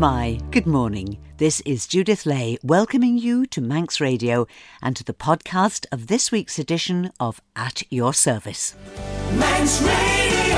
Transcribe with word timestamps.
Laramie, 0.00 0.40
good 0.50 0.66
morning. 0.66 1.18
This 1.36 1.60
is 1.66 1.86
Judith 1.86 2.24
Lay 2.24 2.56
welcoming 2.62 3.18
you 3.18 3.44
to 3.44 3.60
Manx 3.60 4.00
Radio 4.00 4.46
and 4.80 4.96
to 4.96 5.04
the 5.04 5.12
podcast 5.12 5.84
of 5.92 6.06
this 6.06 6.32
week's 6.32 6.58
edition 6.58 7.12
of 7.20 7.42
At 7.54 7.82
Your 7.90 8.14
Service. 8.14 8.74
Manx 9.34 9.82
Radio. 9.82 10.56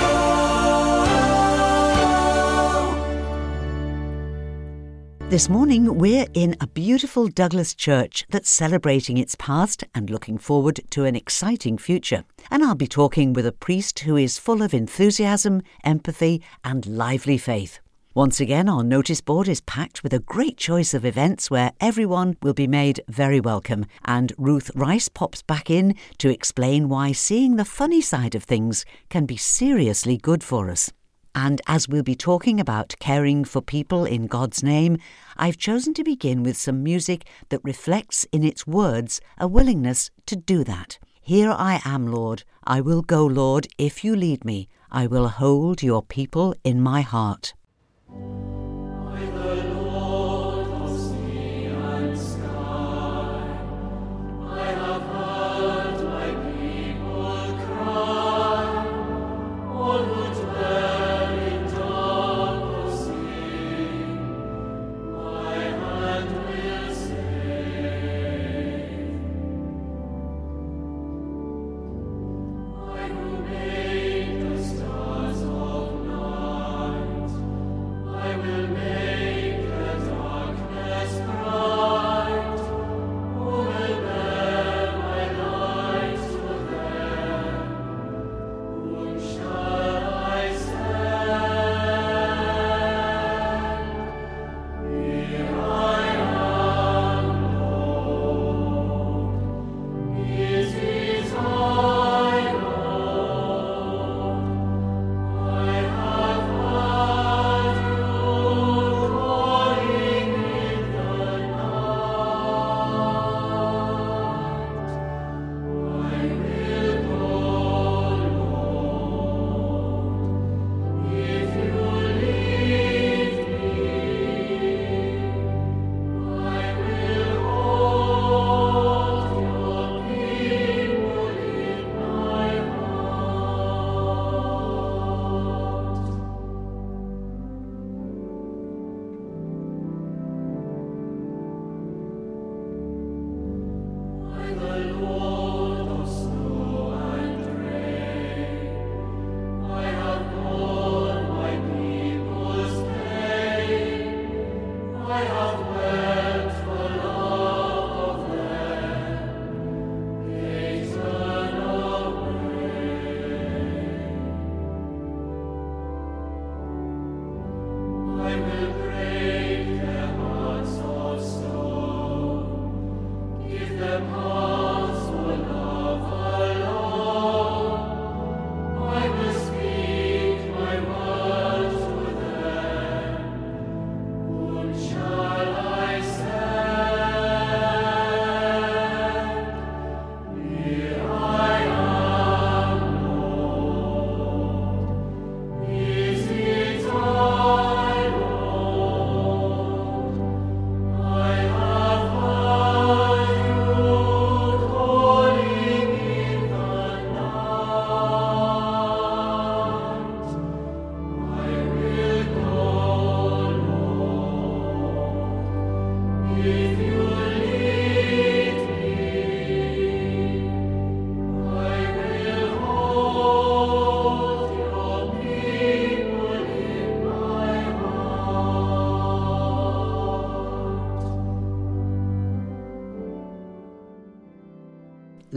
This 5.29 5.49
morning, 5.49 5.99
we're 5.99 6.27
in 6.35 6.55
a 6.61 6.69
beautiful 6.69 7.27
Douglas 7.27 7.75
church 7.75 8.25
that's 8.31 8.49
celebrating 8.49 9.17
its 9.17 9.35
past 9.35 9.83
and 9.93 10.09
looking 10.09 10.39
forward 10.39 10.79
to 10.91 11.05
an 11.05 11.17
exciting 11.17 11.79
future. 11.79 12.23
And 12.49 12.63
I'll 12.63 12.77
be 12.77 12.87
talking 12.87 13.33
with 13.33 13.47
a 13.47 13.53
priest 13.53 13.99
who 14.01 14.17
is 14.17 14.39
full 14.39 14.63
of 14.63 14.73
enthusiasm, 14.73 15.63
empathy, 15.83 16.45
and 16.63 16.87
lively 16.87 17.39
faith. 17.39 17.81
Once 18.15 18.41
again, 18.41 18.69
our 18.69 18.85
notice 18.85 19.23
board 19.23 19.49
is 19.49 19.63
packed 19.63 20.03
with 20.03 20.13
a 20.13 20.19
great 20.19 20.59
choice 20.59 20.93
of 20.93 21.03
events 21.03 21.51
where 21.51 21.73
everyone 21.81 22.37
will 22.43 22.53
be 22.53 22.67
made 22.67 23.01
very 23.09 23.41
welcome. 23.41 23.87
And 24.05 24.35
Ruth 24.37 24.71
Rice 24.75 25.09
pops 25.09 25.41
back 25.41 25.71
in 25.71 25.95
to 26.19 26.29
explain 26.29 26.91
why 26.91 27.13
seeing 27.13 27.57
the 27.57 27.65
funny 27.65 28.03
side 28.03 28.35
of 28.35 28.45
things 28.45 28.85
can 29.09 29.25
be 29.25 29.39
seriously 29.39 30.19
good 30.19 30.45
for 30.45 30.69
us. 30.69 30.93
And 31.35 31.63
as 31.67 31.89
we'll 31.89 32.03
be 32.03 32.15
talking 32.15 32.61
about 32.61 32.95
caring 33.01 33.45
for 33.47 33.63
people 33.63 34.05
in 34.05 34.27
God's 34.27 34.63
name, 34.63 34.99
I've 35.39 35.57
chosen 35.57 35.95
to 35.95 36.05
begin 36.05 36.43
with 36.43 36.59
some 36.59 36.83
music 36.83 37.27
that 37.49 37.65
reflects 37.65 38.27
in 38.31 38.45
its 38.45 38.67
words 38.67 39.23
a 39.39 39.49
willingness 39.49 40.11
to 40.27 40.37
do 40.37 40.65
that. 40.65 40.99
Here 41.23 41.51
I 41.51 41.81
am, 41.83 42.07
Lord. 42.07 42.45
I 42.65 42.83
will 42.83 43.01
go, 43.01 43.25
Lord, 43.25 43.69
if 43.79 44.05
you 44.05 44.15
lead 44.15 44.45
me. 44.45 44.69
I 44.91 45.07
will 45.07 45.29
hold 45.29 45.83
your 45.83 46.03
people 46.03 46.55
in 46.63 46.83
my 46.83 47.01
heart. 47.01 47.55
Thank 48.15 48.25
you. 48.25 48.72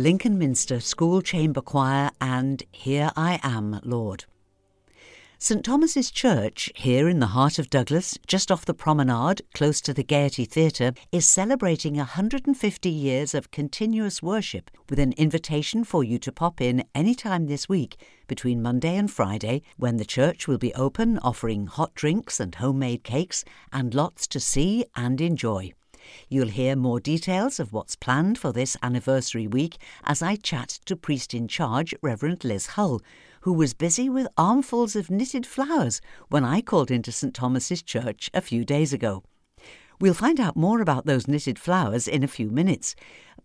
Lincoln 0.06 0.38
Minster 0.38 0.80
School 0.82 1.24
Chamber 1.24 1.62
Choir, 1.62 2.12
and 2.22 2.62
Here 2.72 3.10
I 3.18 3.40
Am, 3.42 3.80
Lord. 3.84 4.26
St 5.40 5.66
Thomas's 5.66 6.12
Church, 6.12 6.72
here 6.76 7.10
in 7.10 7.18
the 7.18 7.34
heart 7.34 7.58
of 7.58 7.72
Douglas, 7.72 8.16
just 8.28 8.52
off 8.52 8.66
the 8.66 8.76
promenade, 8.76 9.42
close 9.56 9.82
to 9.82 9.96
the 9.96 10.04
Gaiety 10.04 10.46
Theatre, 10.46 10.94
is 11.12 11.28
celebrating 11.28 11.96
150 11.96 12.88
years 12.88 13.34
of 13.34 13.50
continuous 13.50 14.22
worship 14.22 14.70
with 14.92 15.00
an 15.00 15.14
invitation 15.14 15.84
for 15.84 16.04
you 16.04 16.20
to 16.20 16.32
pop 16.32 16.62
in 16.62 16.84
any 16.94 17.16
time 17.16 17.48
this 17.48 17.68
week 17.68 17.98
between 18.28 18.62
Monday 18.62 18.96
and 18.96 19.10
Friday 19.10 19.64
when 19.78 19.98
the 19.98 20.06
church 20.06 20.48
will 20.48 20.60
be 20.60 20.72
open 20.76 21.18
offering 21.24 21.66
hot 21.66 21.96
drinks 21.96 22.40
and 22.40 22.54
homemade 22.54 23.04
cakes 23.04 23.44
and 23.74 23.96
lots 23.96 24.28
to 24.28 24.40
see 24.40 24.86
and 24.96 25.20
enjoy. 25.20 25.74
You'll 26.30 26.50
hear 26.50 26.76
more 26.76 27.00
details 27.00 27.60
of 27.60 27.74
what's 27.74 27.96
planned 27.96 28.38
for 28.38 28.52
this 28.52 28.78
anniversary 28.82 29.48
week 29.48 29.78
as 30.04 30.22
I 30.22 30.36
chat 30.36 30.80
to 30.86 30.96
priest 30.96 31.34
in 31.34 31.48
charge, 31.48 31.94
Reverend 32.02 32.44
Liz 32.44 32.68
Hull, 32.68 33.02
who 33.42 33.54
was 33.54 33.74
busy 33.74 34.10
with 34.10 34.28
armfuls 34.38 34.96
of 34.96 35.12
knitted 35.12 35.46
flowers 35.46 36.02
when 36.30 36.44
I 36.44 36.62
called 36.62 36.90
into 36.90 37.12
St 37.12 37.34
Thomas's 37.34 37.84
Church 37.84 38.30
a 38.34 38.42
few 38.42 38.66
days 38.66 38.92
ago. 38.94 39.24
We'll 40.02 40.14
find 40.14 40.40
out 40.40 40.58
more 40.58 40.82
about 40.82 41.06
those 41.06 41.28
knitted 41.28 41.58
flowers 41.58 42.08
in 42.08 42.24
a 42.24 42.28
few 42.28 42.50
minutes. 42.50 42.96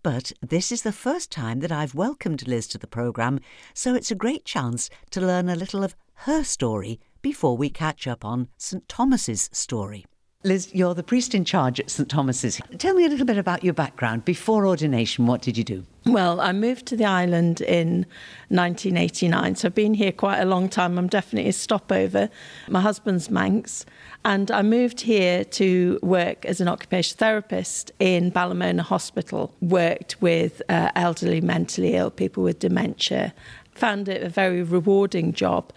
But 0.02 0.32
this 0.40 0.72
is 0.72 0.82
the 0.82 0.92
first 0.92 1.30
time 1.30 1.60
that 1.60 1.70
I've 1.70 1.94
welcomed 1.94 2.48
Liz 2.48 2.66
to 2.68 2.78
the 2.78 2.86
programme, 2.86 3.40
so 3.74 3.94
it's 3.94 4.10
a 4.10 4.16
great 4.16 4.44
chance 4.44 4.88
to 5.10 5.20
learn 5.20 5.48
a 5.48 5.54
little 5.54 5.84
of 5.84 5.94
her 6.14 6.42
story 6.42 6.98
before 7.22 7.56
we 7.56 7.68
catch 7.68 8.06
up 8.06 8.24
on 8.24 8.48
St 8.56 8.88
Thomas's 8.88 9.50
story. 9.52 10.06
Liz, 10.42 10.70
you're 10.72 10.94
the 10.94 11.02
priest 11.02 11.34
in 11.34 11.44
charge 11.44 11.78
at 11.78 11.90
St 11.90 12.08
Thomas's. 12.08 12.62
Tell 12.78 12.94
me 12.94 13.04
a 13.04 13.10
little 13.10 13.26
bit 13.26 13.36
about 13.36 13.62
your 13.62 13.74
background. 13.74 14.24
Before 14.24 14.66
ordination, 14.66 15.26
what 15.26 15.42
did 15.42 15.58
you 15.58 15.64
do? 15.64 15.84
Well, 16.06 16.40
I 16.40 16.52
moved 16.52 16.86
to 16.86 16.96
the 16.96 17.04
island 17.04 17.60
in 17.60 18.06
1989, 18.48 19.56
so 19.56 19.68
I've 19.68 19.74
been 19.74 19.92
here 19.92 20.12
quite 20.12 20.38
a 20.38 20.46
long 20.46 20.70
time. 20.70 20.96
I'm 20.96 21.08
definitely 21.08 21.50
a 21.50 21.52
stopover. 21.52 22.30
My 22.68 22.80
husband's 22.80 23.28
Manx, 23.28 23.84
and 24.24 24.50
I 24.50 24.62
moved 24.62 25.02
here 25.02 25.44
to 25.44 25.98
work 26.02 26.46
as 26.46 26.58
an 26.58 26.68
occupational 26.68 27.18
therapist 27.18 27.92
in 27.98 28.32
Ballamona 28.32 28.80
Hospital. 28.80 29.54
Worked 29.60 30.22
with 30.22 30.62
uh, 30.70 30.90
elderly, 30.96 31.42
mentally 31.42 31.96
ill 31.96 32.10
people 32.10 32.42
with 32.42 32.60
dementia. 32.60 33.34
Found 33.74 34.08
it 34.08 34.22
a 34.22 34.30
very 34.30 34.62
rewarding 34.62 35.34
job 35.34 35.70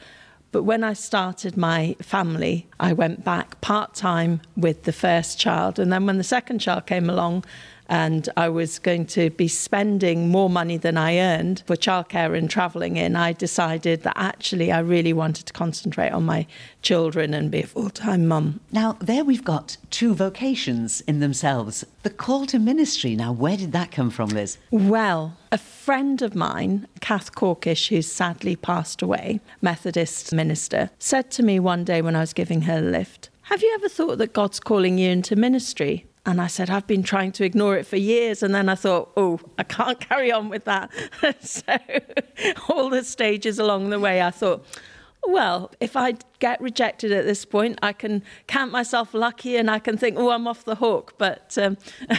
but 0.54 0.64
when 0.64 0.84
I 0.84 0.94
started 0.94 1.58
my 1.58 1.96
family, 2.00 2.68
I 2.80 2.94
went 2.94 3.26
back 3.26 3.60
part 3.60 3.96
time 3.96 4.40
with 4.56 4.84
the 4.84 4.94
first 4.94 5.40
child. 5.40 5.80
And 5.80 5.92
then 5.92 6.06
when 6.06 6.20
the 6.20 6.24
second 6.24 6.60
child 6.60 6.86
came 6.86 7.10
along, 7.10 7.44
and 7.90 8.30
I 8.38 8.50
was 8.50 8.80
going 8.80 9.06
to 9.08 9.30
be 9.30 9.48
spending 9.48 10.30
more 10.30 10.50
money 10.50 10.78
than 10.78 10.98
I 10.98 11.18
earned 11.18 11.64
for 11.66 11.76
childcare 11.76 12.38
and 12.38 12.50
travelling 12.50 12.98
in, 12.98 13.16
I 13.16 13.34
decided 13.34 14.04
that 14.04 14.14
actually 14.16 14.72
I 14.72 14.80
really 14.80 15.14
wanted 15.14 15.46
to 15.48 15.54
concentrate 15.54 16.12
on 16.12 16.26
my 16.26 16.48
children 16.82 17.34
and 17.34 17.52
be 17.52 17.62
a 17.62 17.68
full 17.68 17.90
time 17.90 18.28
mum. 18.28 18.60
Now, 18.72 18.98
there 19.00 19.24
we've 19.24 19.44
got 19.44 19.78
two 19.90 20.14
vocations 20.14 21.02
in 21.02 21.20
themselves. 21.20 21.86
The 22.04 22.10
call 22.10 22.46
to 22.48 22.60
ministry, 22.60 23.16
now, 23.16 23.32
where 23.32 23.58
did 23.58 23.72
that 23.74 23.92
come 23.92 24.10
from, 24.10 24.30
Liz? 24.30 24.58
Well, 24.72 25.38
a 25.52 25.58
friend 25.58 26.22
of 26.22 26.36
mine, 26.36 26.88
Kath 27.02 27.36
Corkish, 27.36 27.90
who's 27.90 28.12
sadly 28.12 28.56
passed 28.56 29.02
away, 29.02 29.40
Methodist 29.62 30.34
minister, 30.34 30.90
said 31.00 31.32
to 31.32 31.44
me 31.44 31.60
one 31.60 31.84
day 31.84 32.02
when 32.02 32.16
I 32.16 32.22
was 32.22 32.34
giving 32.34 32.62
her 32.64 32.80
a 32.80 32.82
lift, 32.82 33.30
Have 33.44 33.62
you 33.62 33.72
ever 33.76 33.90
thought 33.90 34.18
that 34.18 34.34
God's 34.34 34.60
calling 34.60 34.98
you 34.98 35.10
into 35.10 35.36
ministry? 35.36 36.06
And 36.25 36.40
I 36.40 36.48
said, 36.48 36.70
I've 36.70 36.88
been 36.88 37.04
trying 37.04 37.34
to 37.34 37.44
ignore 37.44 37.75
it 37.75 37.86
for 37.86 37.98
years. 37.98 38.44
And 38.44 38.56
then 38.56 38.70
I 38.70 38.75
thought, 38.75 39.12
oh, 39.18 39.40
I 39.58 39.64
can't 39.64 40.00
carry 40.10 40.31
on 40.31 40.50
with 40.50 40.66
that. 40.66 40.90
so, 41.42 41.64
all 42.70 42.90
the 42.90 43.04
stages 43.04 43.60
along 43.60 43.90
the 43.90 44.00
way, 44.00 44.22
I 44.22 44.31
thought, 44.31 44.66
well, 45.25 45.72
if 45.80 45.96
I 45.96 46.14
get 46.44 46.60
rejected 46.60 47.10
at 47.13 47.24
this 47.24 47.45
point, 47.45 47.80
I 47.81 47.94
can 47.94 48.22
count 48.48 48.69
myself 48.69 49.13
lucky 49.13 49.56
and 49.56 49.72
I 49.72 49.80
can 49.80 49.95
think, 49.95 50.18
oh, 50.19 50.30
I'm 50.30 50.45
off 50.45 50.66
the 50.66 50.75
hook. 50.75 51.13
But 51.18 51.57
um, 51.57 51.78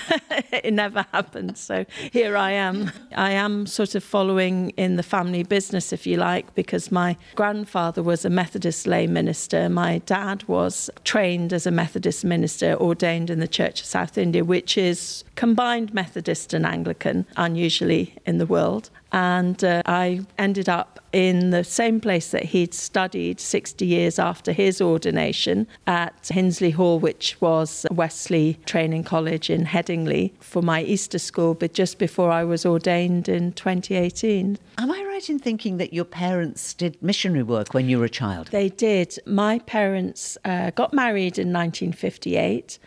it 0.50 0.72
never 0.72 1.04
happened. 1.12 1.58
So 1.58 1.84
here 2.10 2.34
I 2.34 2.52
am. 2.52 2.90
I 3.14 3.32
am 3.32 3.66
sort 3.66 3.94
of 3.94 4.02
following 4.02 4.70
in 4.78 4.96
the 4.96 5.02
family 5.02 5.42
business, 5.42 5.92
if 5.92 6.06
you 6.06 6.16
like, 6.16 6.54
because 6.54 6.90
my 6.90 7.18
grandfather 7.34 8.02
was 8.02 8.24
a 8.24 8.30
Methodist 8.30 8.86
lay 8.86 9.06
minister. 9.06 9.68
My 9.68 9.98
dad 9.98 10.42
was 10.44 10.88
trained 11.04 11.52
as 11.52 11.66
a 11.66 11.70
Methodist 11.70 12.24
minister, 12.24 12.76
ordained 12.76 13.28
in 13.28 13.40
the 13.40 13.48
Church 13.58 13.82
of 13.82 13.86
South 13.86 14.16
India, 14.16 14.42
which 14.42 14.78
is 14.78 15.22
combined 15.34 15.92
Methodist 15.92 16.54
and 16.54 16.64
Anglican, 16.64 17.26
unusually 17.36 18.14
in 18.24 18.38
the 18.38 18.46
world. 18.46 18.88
And 19.12 19.62
uh, 19.62 19.82
I 19.86 20.22
ended 20.38 20.68
up 20.68 20.98
in 21.12 21.50
the 21.50 21.62
same 21.62 22.00
place 22.00 22.32
that 22.32 22.46
he'd 22.46 22.74
studied 22.74 23.38
60 23.38 23.86
years 23.86 24.13
after 24.18 24.52
his 24.52 24.80
ordination 24.80 25.66
at 25.86 26.22
Hinsley 26.24 26.72
Hall, 26.72 26.98
which 26.98 27.40
was 27.40 27.86
Wesley 27.90 28.58
Training 28.66 29.04
College 29.04 29.50
in 29.50 29.66
Headingley, 29.66 30.32
for 30.40 30.62
my 30.62 30.82
Easter 30.82 31.18
school, 31.18 31.54
but 31.54 31.74
just 31.74 31.98
before 31.98 32.30
I 32.30 32.44
was 32.44 32.64
ordained 32.66 33.28
in 33.28 33.52
2018. 33.52 34.58
Am 34.78 34.90
I 34.90 35.04
right 35.04 35.28
in 35.30 35.38
thinking 35.38 35.76
that 35.78 35.92
your 35.92 36.04
parents 36.04 36.74
did 36.74 37.00
missionary 37.02 37.42
work 37.42 37.74
when 37.74 37.88
you 37.88 37.98
were 37.98 38.04
a 38.04 38.10
child? 38.10 38.48
They 38.48 38.68
did. 38.68 39.18
My 39.26 39.58
parents 39.60 40.36
uh, 40.44 40.70
got 40.70 40.92
married 40.92 41.38
in 41.38 41.52
1958 41.52 42.78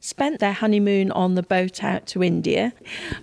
spent 0.00 0.40
their 0.40 0.52
honeymoon 0.52 1.10
on 1.12 1.34
the 1.34 1.42
boat 1.42 1.82
out 1.82 2.06
to 2.06 2.22
India. 2.22 2.72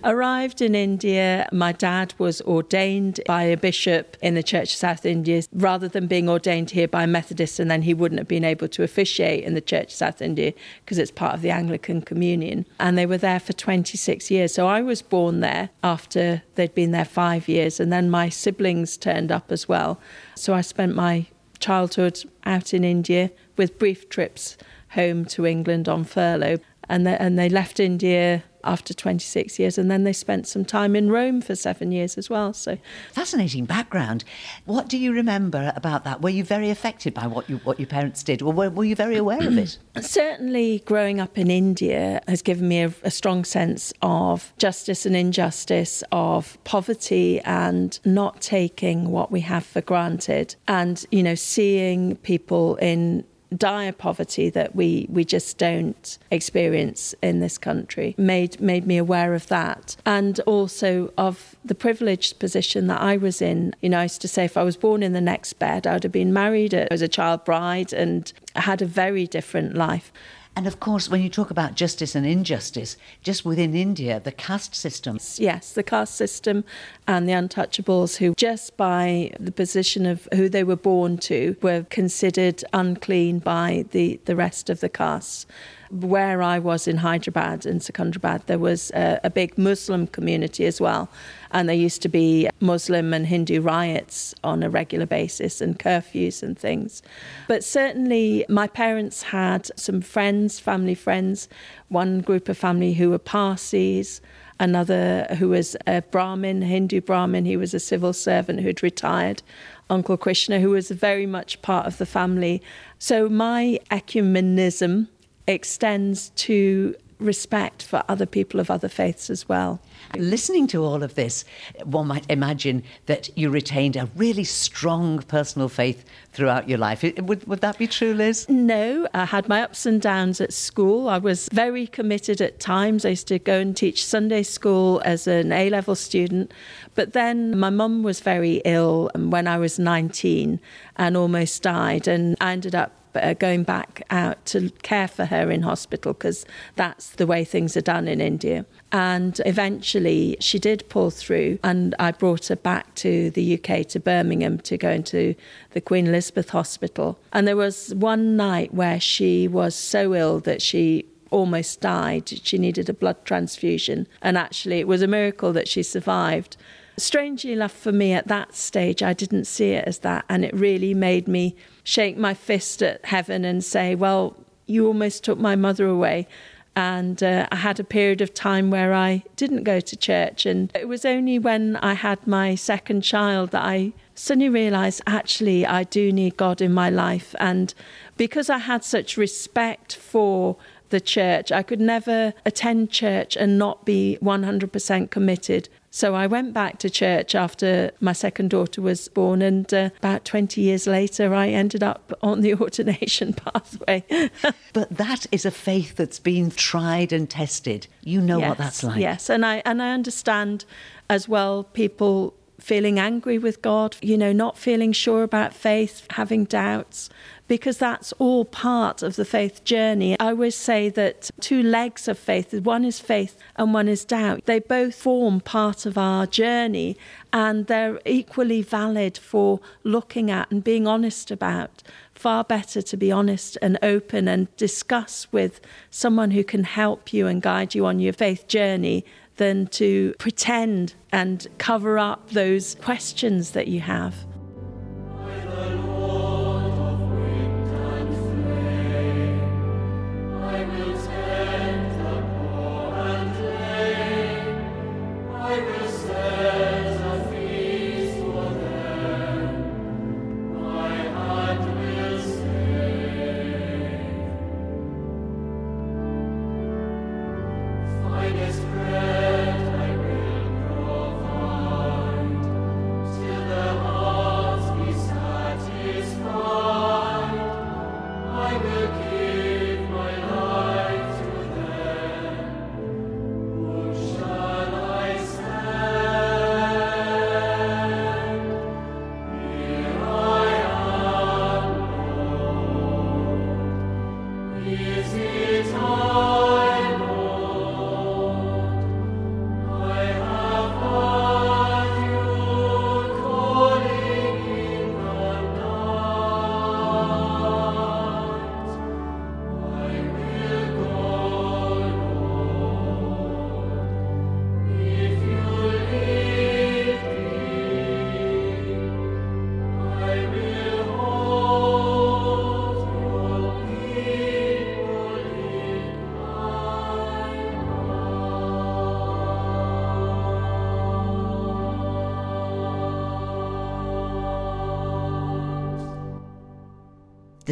Arrived 0.02 0.60
in 0.60 0.74
India, 0.74 1.48
my 1.52 1.72
dad 1.72 2.14
was 2.18 2.40
ordained 2.42 3.20
by 3.26 3.44
a 3.44 3.56
bishop 3.56 4.16
in 4.20 4.34
the 4.34 4.42
Church 4.42 4.72
of 4.72 4.78
South 4.78 5.06
India 5.06 5.42
rather 5.52 5.88
than 5.88 6.06
being 6.06 6.28
ordained 6.28 6.70
here 6.70 6.88
by 6.88 7.04
a 7.04 7.06
Methodist, 7.06 7.58
and 7.58 7.70
then 7.70 7.82
he 7.82 7.94
wouldn't 7.94 8.18
have 8.18 8.28
been 8.28 8.44
able 8.44 8.68
to 8.68 8.82
officiate 8.82 9.44
in 9.44 9.54
the 9.54 9.60
Church 9.60 9.86
of 9.86 9.92
South 9.92 10.20
India 10.20 10.52
because 10.84 10.98
it's 10.98 11.10
part 11.10 11.34
of 11.34 11.42
the 11.42 11.50
Anglican 11.50 12.02
Communion. 12.02 12.66
And 12.78 12.98
they 12.98 13.06
were 13.06 13.18
there 13.18 13.40
for 13.40 13.52
26 13.52 14.30
years. 14.30 14.54
So 14.54 14.66
I 14.66 14.82
was 14.82 15.02
born 15.02 15.40
there 15.40 15.70
after 15.82 16.42
they'd 16.54 16.74
been 16.74 16.90
there 16.90 17.04
five 17.04 17.48
years, 17.48 17.80
and 17.80 17.92
then 17.92 18.10
my 18.10 18.28
siblings 18.28 18.96
turned 18.96 19.32
up 19.32 19.50
as 19.50 19.68
well. 19.68 20.00
So 20.34 20.54
I 20.54 20.60
spent 20.60 20.94
my 20.94 21.26
childhood 21.58 22.22
out 22.44 22.74
in 22.74 22.84
India 22.84 23.30
with 23.56 23.78
brief 23.78 24.08
trips 24.08 24.56
home 24.94 25.24
to 25.26 25.46
England 25.46 25.88
on 25.88 26.04
furlough 26.04 26.58
and 26.88 27.06
they, 27.06 27.16
and 27.16 27.38
they 27.38 27.48
left 27.48 27.80
India 27.80 28.44
after 28.62 28.94
26 28.94 29.58
years 29.58 29.76
and 29.76 29.90
then 29.90 30.04
they 30.04 30.12
spent 30.12 30.46
some 30.46 30.64
time 30.64 30.96
in 30.96 31.10
Rome 31.10 31.42
for 31.42 31.54
7 31.54 31.92
years 31.92 32.16
as 32.16 32.30
well 32.30 32.54
so. 32.54 32.78
Fascinating 33.12 33.66
background. 33.66 34.24
What 34.64 34.88
do 34.88 34.96
you 34.96 35.12
remember 35.12 35.72
about 35.76 36.04
that? 36.04 36.22
Were 36.22 36.30
you 36.30 36.44
very 36.44 36.70
affected 36.70 37.12
by 37.12 37.26
what 37.26 37.48
you 37.50 37.58
what 37.58 37.78
your 37.78 37.86
parents 37.86 38.22
did 38.22 38.40
or 38.40 38.52
were, 38.54 38.70
were 38.70 38.84
you 38.84 38.96
very 38.96 39.16
aware 39.16 39.46
of 39.46 39.58
it? 39.58 39.78
Certainly 40.00 40.82
growing 40.86 41.20
up 41.20 41.36
in 41.36 41.50
India 41.50 42.22
has 42.26 42.40
given 42.40 42.66
me 42.66 42.82
a, 42.82 42.94
a 43.02 43.10
strong 43.10 43.44
sense 43.44 43.92
of 44.00 44.54
justice 44.56 45.04
and 45.04 45.14
injustice 45.14 46.02
of 46.10 46.56
poverty 46.64 47.40
and 47.42 48.00
not 48.06 48.40
taking 48.40 49.10
what 49.10 49.30
we 49.30 49.40
have 49.40 49.66
for 49.66 49.82
granted 49.82 50.56
and 50.66 51.04
you 51.10 51.22
know 51.22 51.34
seeing 51.34 52.16
people 52.16 52.76
in 52.76 53.24
dire 53.56 53.92
poverty 53.92 54.50
that 54.50 54.74
we 54.74 55.06
we 55.08 55.24
just 55.24 55.58
don't 55.58 56.18
experience 56.30 57.14
in 57.22 57.40
this 57.40 57.58
country 57.58 58.14
made 58.18 58.60
made 58.60 58.86
me 58.86 58.96
aware 58.96 59.34
of 59.34 59.46
that. 59.48 59.96
And 60.06 60.40
also 60.40 61.12
of 61.16 61.56
the 61.64 61.74
privileged 61.74 62.38
position 62.38 62.86
that 62.88 63.00
I 63.00 63.16
was 63.16 63.40
in. 63.40 63.74
You 63.80 63.90
know 63.90 64.00
I 64.00 64.04
used 64.04 64.22
to 64.22 64.28
say 64.28 64.44
if 64.44 64.56
I 64.56 64.62
was 64.62 64.76
born 64.76 65.02
in 65.02 65.12
the 65.12 65.20
next 65.20 65.54
bed 65.54 65.86
I 65.86 65.94
would 65.94 66.02
have 66.02 66.12
been 66.12 66.32
married 66.32 66.74
as 66.74 67.02
a 67.02 67.08
child 67.08 67.44
bride 67.44 67.92
and 67.92 68.32
had 68.56 68.82
a 68.82 68.86
very 68.86 69.26
different 69.26 69.74
life 69.74 70.12
and 70.56 70.66
of 70.68 70.78
course, 70.78 71.08
when 71.08 71.20
you 71.20 71.28
talk 71.28 71.50
about 71.50 71.74
justice 71.74 72.14
and 72.14 72.24
injustice, 72.24 72.96
just 73.22 73.44
within 73.44 73.74
India, 73.74 74.20
the 74.20 74.30
caste 74.30 74.74
system. 74.74 75.18
Yes, 75.36 75.72
the 75.72 75.82
caste 75.82 76.14
system 76.14 76.64
and 77.08 77.28
the 77.28 77.32
untouchables, 77.32 78.18
who 78.18 78.34
just 78.34 78.76
by 78.76 79.32
the 79.40 79.50
position 79.50 80.06
of 80.06 80.28
who 80.32 80.48
they 80.48 80.62
were 80.62 80.76
born 80.76 81.18
to, 81.18 81.56
were 81.60 81.84
considered 81.90 82.62
unclean 82.72 83.40
by 83.40 83.84
the, 83.90 84.20
the 84.26 84.36
rest 84.36 84.70
of 84.70 84.78
the 84.78 84.88
castes 84.88 85.46
where 85.90 86.42
I 86.42 86.58
was 86.58 86.88
in 86.88 86.96
Hyderabad, 86.96 87.66
in 87.66 87.78
Secunderabad, 87.78 88.46
there 88.46 88.58
was 88.58 88.90
a, 88.92 89.20
a, 89.22 89.30
big 89.30 89.56
Muslim 89.56 90.08
community 90.08 90.66
as 90.66 90.80
well. 90.80 91.08
And 91.54 91.68
there 91.68 91.76
used 91.76 92.02
to 92.02 92.08
be 92.08 92.48
Muslim 92.60 93.14
and 93.14 93.26
Hindu 93.26 93.62
riots 93.62 94.34
on 94.44 94.62
a 94.62 94.68
regular 94.68 95.06
basis 95.06 95.62
and 95.62 95.78
curfews 95.78 96.42
and 96.42 96.58
things. 96.58 97.00
But 97.48 97.64
certainly, 97.64 98.44
my 98.50 98.66
parents 98.66 99.22
had 99.22 99.70
some 99.78 100.02
friends, 100.02 100.60
family 100.60 100.94
friends, 100.94 101.48
one 101.88 102.20
group 102.20 102.50
of 102.50 102.58
family 102.58 102.92
who 102.92 103.08
were 103.10 103.18
Parsis 103.18 104.20
another 104.60 105.26
who 105.38 105.48
was 105.48 105.76
a 105.86 106.02
Brahmin, 106.02 106.62
Hindu 106.62 107.00
Brahmin. 107.00 107.44
He 107.44 107.56
was 107.56 107.74
a 107.74 107.80
civil 107.80 108.12
servant 108.12 108.60
who'd 108.60 108.82
retired. 108.82 109.42
Uncle 109.90 110.16
Krishna, 110.16 110.60
who 110.60 110.70
was 110.70 110.90
very 110.90 111.26
much 111.26 111.60
part 111.62 111.86
of 111.86 111.98
the 111.98 112.06
family. 112.06 112.62
So 112.98 113.28
my 113.28 113.78
ecumenism 113.90 115.08
extends 115.46 116.30
to 116.30 116.94
respect 117.18 117.82
for 117.82 118.02
other 118.08 118.26
people 118.26 118.60
of 118.60 118.70
other 118.70 118.88
faiths 118.88 119.30
as 119.30 119.48
well. 119.48 119.80
Listening 120.16 120.66
to 120.68 120.84
all 120.84 121.02
of 121.02 121.14
this, 121.14 121.44
one 121.84 122.06
might 122.06 122.28
imagine 122.30 122.82
that 123.06 123.36
you 123.36 123.50
retained 123.50 123.96
a 123.96 124.08
really 124.16 124.44
strong 124.44 125.18
personal 125.22 125.68
faith 125.68 126.04
throughout 126.32 126.68
your 126.68 126.78
life. 126.78 127.02
Would, 127.02 127.46
would 127.46 127.60
that 127.60 127.78
be 127.78 127.86
true, 127.86 128.12
Liz? 128.12 128.46
No, 128.48 129.08
I 129.14 129.24
had 129.24 129.48
my 129.48 129.62
ups 129.62 129.86
and 129.86 130.00
downs 130.00 130.40
at 130.40 130.52
school. 130.52 131.08
I 131.08 131.18
was 131.18 131.48
very 131.52 131.86
committed 131.86 132.40
at 132.40 132.60
times. 132.60 133.04
I 133.04 133.10
used 133.10 133.28
to 133.28 133.38
go 133.38 133.58
and 133.60 133.76
teach 133.76 134.04
Sunday 134.04 134.42
school 134.42 135.00
as 135.04 135.26
an 135.26 135.52
A 135.52 135.70
level 135.70 135.94
student. 135.94 136.52
But 136.94 137.12
then 137.12 137.58
my 137.58 137.70
mum 137.70 138.02
was 138.02 138.20
very 138.20 138.60
ill 138.64 139.10
when 139.14 139.46
I 139.46 139.58
was 139.58 139.78
19 139.78 140.60
and 140.96 141.16
almost 141.16 141.62
died, 141.62 142.06
and 142.08 142.36
I 142.40 142.52
ended 142.52 142.74
up 142.74 142.92
uh, 143.16 143.34
going 143.34 143.62
back 143.62 144.02
out 144.10 144.44
to 144.46 144.70
care 144.82 145.08
for 145.08 145.26
her 145.26 145.50
in 145.50 145.62
hospital 145.62 146.12
because 146.12 146.44
that's 146.76 147.10
the 147.10 147.26
way 147.26 147.44
things 147.44 147.76
are 147.76 147.82
done 147.82 148.08
in 148.08 148.20
India. 148.20 148.66
And 148.92 149.40
eventually 149.44 150.36
she 150.40 150.58
did 150.58 150.88
pull 150.88 151.10
through, 151.10 151.58
and 151.64 151.94
I 151.98 152.12
brought 152.12 152.46
her 152.48 152.56
back 152.56 152.94
to 152.96 153.30
the 153.30 153.58
UK, 153.58 153.86
to 153.88 154.00
Birmingham, 154.00 154.58
to 154.60 154.76
go 154.76 154.90
into 154.90 155.34
the 155.70 155.80
Queen 155.80 156.06
Elizabeth 156.06 156.50
Hospital. 156.50 157.18
And 157.32 157.48
there 157.48 157.56
was 157.56 157.94
one 157.94 158.36
night 158.36 158.72
where 158.72 159.00
she 159.00 159.48
was 159.48 159.74
so 159.74 160.14
ill 160.14 160.40
that 160.40 160.62
she 160.62 161.06
almost 161.30 161.80
died. 161.80 162.28
She 162.28 162.58
needed 162.58 162.88
a 162.88 162.94
blood 162.94 163.24
transfusion. 163.24 164.06
And 164.22 164.38
actually, 164.38 164.78
it 164.78 164.86
was 164.86 165.02
a 165.02 165.08
miracle 165.08 165.52
that 165.52 165.66
she 165.66 165.82
survived. 165.82 166.56
Strangely 166.96 167.52
enough, 167.52 167.72
for 167.72 167.92
me 167.92 168.12
at 168.12 168.28
that 168.28 168.54
stage, 168.54 169.02
I 169.02 169.12
didn't 169.12 169.46
see 169.46 169.70
it 169.70 169.84
as 169.86 169.98
that. 170.00 170.24
And 170.28 170.44
it 170.44 170.54
really 170.54 170.94
made 170.94 171.26
me 171.26 171.56
shake 171.82 172.16
my 172.16 172.34
fist 172.34 172.82
at 172.82 173.04
heaven 173.04 173.44
and 173.44 173.64
say, 173.64 173.94
well, 173.94 174.36
you 174.66 174.86
almost 174.86 175.24
took 175.24 175.38
my 175.38 175.56
mother 175.56 175.86
away. 175.86 176.28
And 176.76 177.22
uh, 177.22 177.46
I 177.52 177.56
had 177.56 177.78
a 177.78 177.84
period 177.84 178.20
of 178.20 178.34
time 178.34 178.70
where 178.70 178.92
I 178.92 179.22
didn't 179.36 179.62
go 179.64 179.80
to 179.80 179.96
church. 179.96 180.46
And 180.46 180.70
it 180.74 180.88
was 180.88 181.04
only 181.04 181.38
when 181.38 181.76
I 181.76 181.94
had 181.94 182.26
my 182.26 182.54
second 182.54 183.02
child 183.02 183.50
that 183.50 183.64
I 183.64 183.92
suddenly 184.14 184.48
realized 184.48 185.02
actually 185.06 185.66
I 185.66 185.84
do 185.84 186.12
need 186.12 186.36
God 186.36 186.60
in 186.60 186.72
my 186.72 186.90
life. 186.90 187.34
And 187.38 187.74
because 188.16 188.50
I 188.50 188.58
had 188.58 188.84
such 188.84 189.16
respect 189.16 189.94
for 189.94 190.56
the 190.90 191.00
church, 191.00 191.52
I 191.52 191.62
could 191.62 191.80
never 191.80 192.34
attend 192.44 192.90
church 192.90 193.36
and 193.36 193.58
not 193.58 193.84
be 193.84 194.18
100% 194.22 195.10
committed. 195.10 195.68
So 195.94 196.16
I 196.16 196.26
went 196.26 196.52
back 196.52 196.80
to 196.80 196.90
church 196.90 197.36
after 197.36 197.92
my 198.00 198.12
second 198.14 198.50
daughter 198.50 198.82
was 198.82 199.06
born, 199.06 199.40
and 199.40 199.72
uh, 199.72 199.90
about 199.98 200.24
20 200.24 200.60
years 200.60 200.88
later, 200.88 201.32
I 201.32 201.50
ended 201.50 201.84
up 201.84 202.12
on 202.20 202.40
the 202.40 202.52
ordination 202.60 203.32
pathway. 203.32 204.02
but 204.72 204.90
that 204.90 205.26
is 205.30 205.46
a 205.46 205.52
faith 205.52 205.94
that's 205.94 206.18
been 206.18 206.50
tried 206.50 207.12
and 207.12 207.30
tested. 207.30 207.86
You 208.02 208.20
know 208.20 208.40
yes, 208.40 208.48
what 208.48 208.58
that's 208.58 208.82
like. 208.82 209.00
Yes, 209.00 209.30
and 209.30 209.46
I 209.46 209.62
and 209.64 209.80
I 209.80 209.92
understand 209.92 210.64
as 211.08 211.28
well 211.28 211.62
people 211.62 212.34
feeling 212.58 212.98
angry 212.98 213.38
with 213.38 213.62
God, 213.62 213.96
you 214.02 214.18
know, 214.18 214.32
not 214.32 214.58
feeling 214.58 214.92
sure 214.92 215.22
about 215.22 215.54
faith, 215.54 216.06
having 216.10 216.44
doubts, 216.44 217.08
because 217.46 217.78
that's 217.78 218.12
all 218.14 218.44
part 218.44 219.02
of 219.02 219.16
the 219.16 219.24
faith 219.24 219.64
journey. 219.64 220.18
I 220.18 220.28
always 220.28 220.56
say 220.56 220.88
that 220.90 221.30
two 221.40 221.62
legs 221.62 222.08
of 222.08 222.18
faith 222.18 222.54
one 222.54 222.84
is 222.84 223.00
faith 223.00 223.38
and 223.56 223.74
one 223.74 223.88
is 223.88 224.04
doubt. 224.04 224.46
They 224.46 224.60
both 224.60 224.94
form 224.94 225.40
part 225.40 225.86
of 225.86 225.98
our 225.98 226.26
journey 226.26 226.96
and 227.32 227.66
they're 227.66 228.00
equally 228.06 228.62
valid 228.62 229.18
for 229.18 229.60
looking 229.82 230.30
at 230.30 230.50
and 230.50 230.64
being 230.64 230.86
honest 230.86 231.30
about. 231.30 231.82
Far 232.14 232.44
better 232.44 232.80
to 232.80 232.96
be 232.96 233.12
honest 233.12 233.58
and 233.60 233.78
open 233.82 234.28
and 234.28 234.54
discuss 234.56 235.26
with 235.32 235.60
someone 235.90 236.30
who 236.30 236.44
can 236.44 236.64
help 236.64 237.12
you 237.12 237.26
and 237.26 237.42
guide 237.42 237.74
you 237.74 237.84
on 237.84 237.98
your 237.98 238.12
faith 238.12 238.48
journey 238.48 239.04
than 239.36 239.66
to 239.66 240.14
pretend 240.18 240.94
and 241.12 241.46
cover 241.58 241.98
up 241.98 242.30
those 242.30 242.76
questions 242.76 243.50
that 243.50 243.66
you 243.66 243.80
have. 243.80 244.14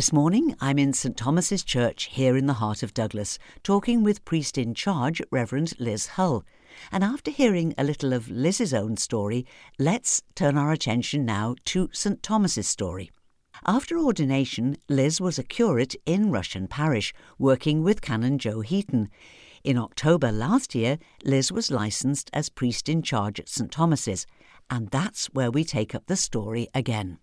This 0.03 0.13
morning, 0.13 0.57
I'm 0.61 0.81
in 0.81 0.93
St 0.95 1.17
Thomas's 1.17 1.63
Church 1.63 2.09
here 2.11 2.37
in 2.37 2.47
the 2.47 2.55
heart 2.55 2.83
of 2.83 2.93
Douglas, 2.93 3.39
talking 3.63 4.03
with 4.03 4.25
priest 4.25 4.59
in 4.59 4.75
charge, 4.75 5.23
Reverend 5.31 5.75
Liz 5.79 6.09
Hull. 6.19 6.45
And 6.91 7.05
after 7.05 7.31
hearing 7.31 7.73
a 7.79 7.85
little 7.85 8.13
of 8.13 8.29
Liz's 8.29 8.75
own 8.75 8.97
story, 8.97 9.47
let's 9.79 10.21
turn 10.35 10.59
our 10.59 10.73
attention 10.73 11.25
now 11.25 11.55
to 11.67 11.89
St 11.93 12.21
Thomas's 12.21 12.67
story. 12.67 13.13
After 13.65 13.97
ordination, 13.97 14.77
Liz 14.89 15.21
was 15.21 15.39
a 15.39 15.45
curate 15.45 15.95
in 16.05 16.33
Rushen 16.33 16.69
Parish, 16.69 17.15
working 17.39 17.85
with 17.85 18.03
Canon 18.03 18.39
Joe 18.39 18.63
Heaton. 18.63 19.09
In 19.63 19.79
October 19.79 20.33
last 20.33 20.75
year, 20.75 20.99
Liz 21.23 21.53
was 21.53 21.71
licensed 21.71 22.29
as 22.33 22.49
priest 22.49 22.89
in 22.89 23.03
charge 23.03 23.39
at 23.39 23.49
St 23.49 23.71
Thomas's, 23.71 24.27
and 24.73 24.89
that's 24.89 25.27
where 25.35 25.51
we 25.51 25.65
take 25.65 25.95
up 25.95 26.07
the 26.07 26.17
story 26.17 26.67
again. 26.75 27.19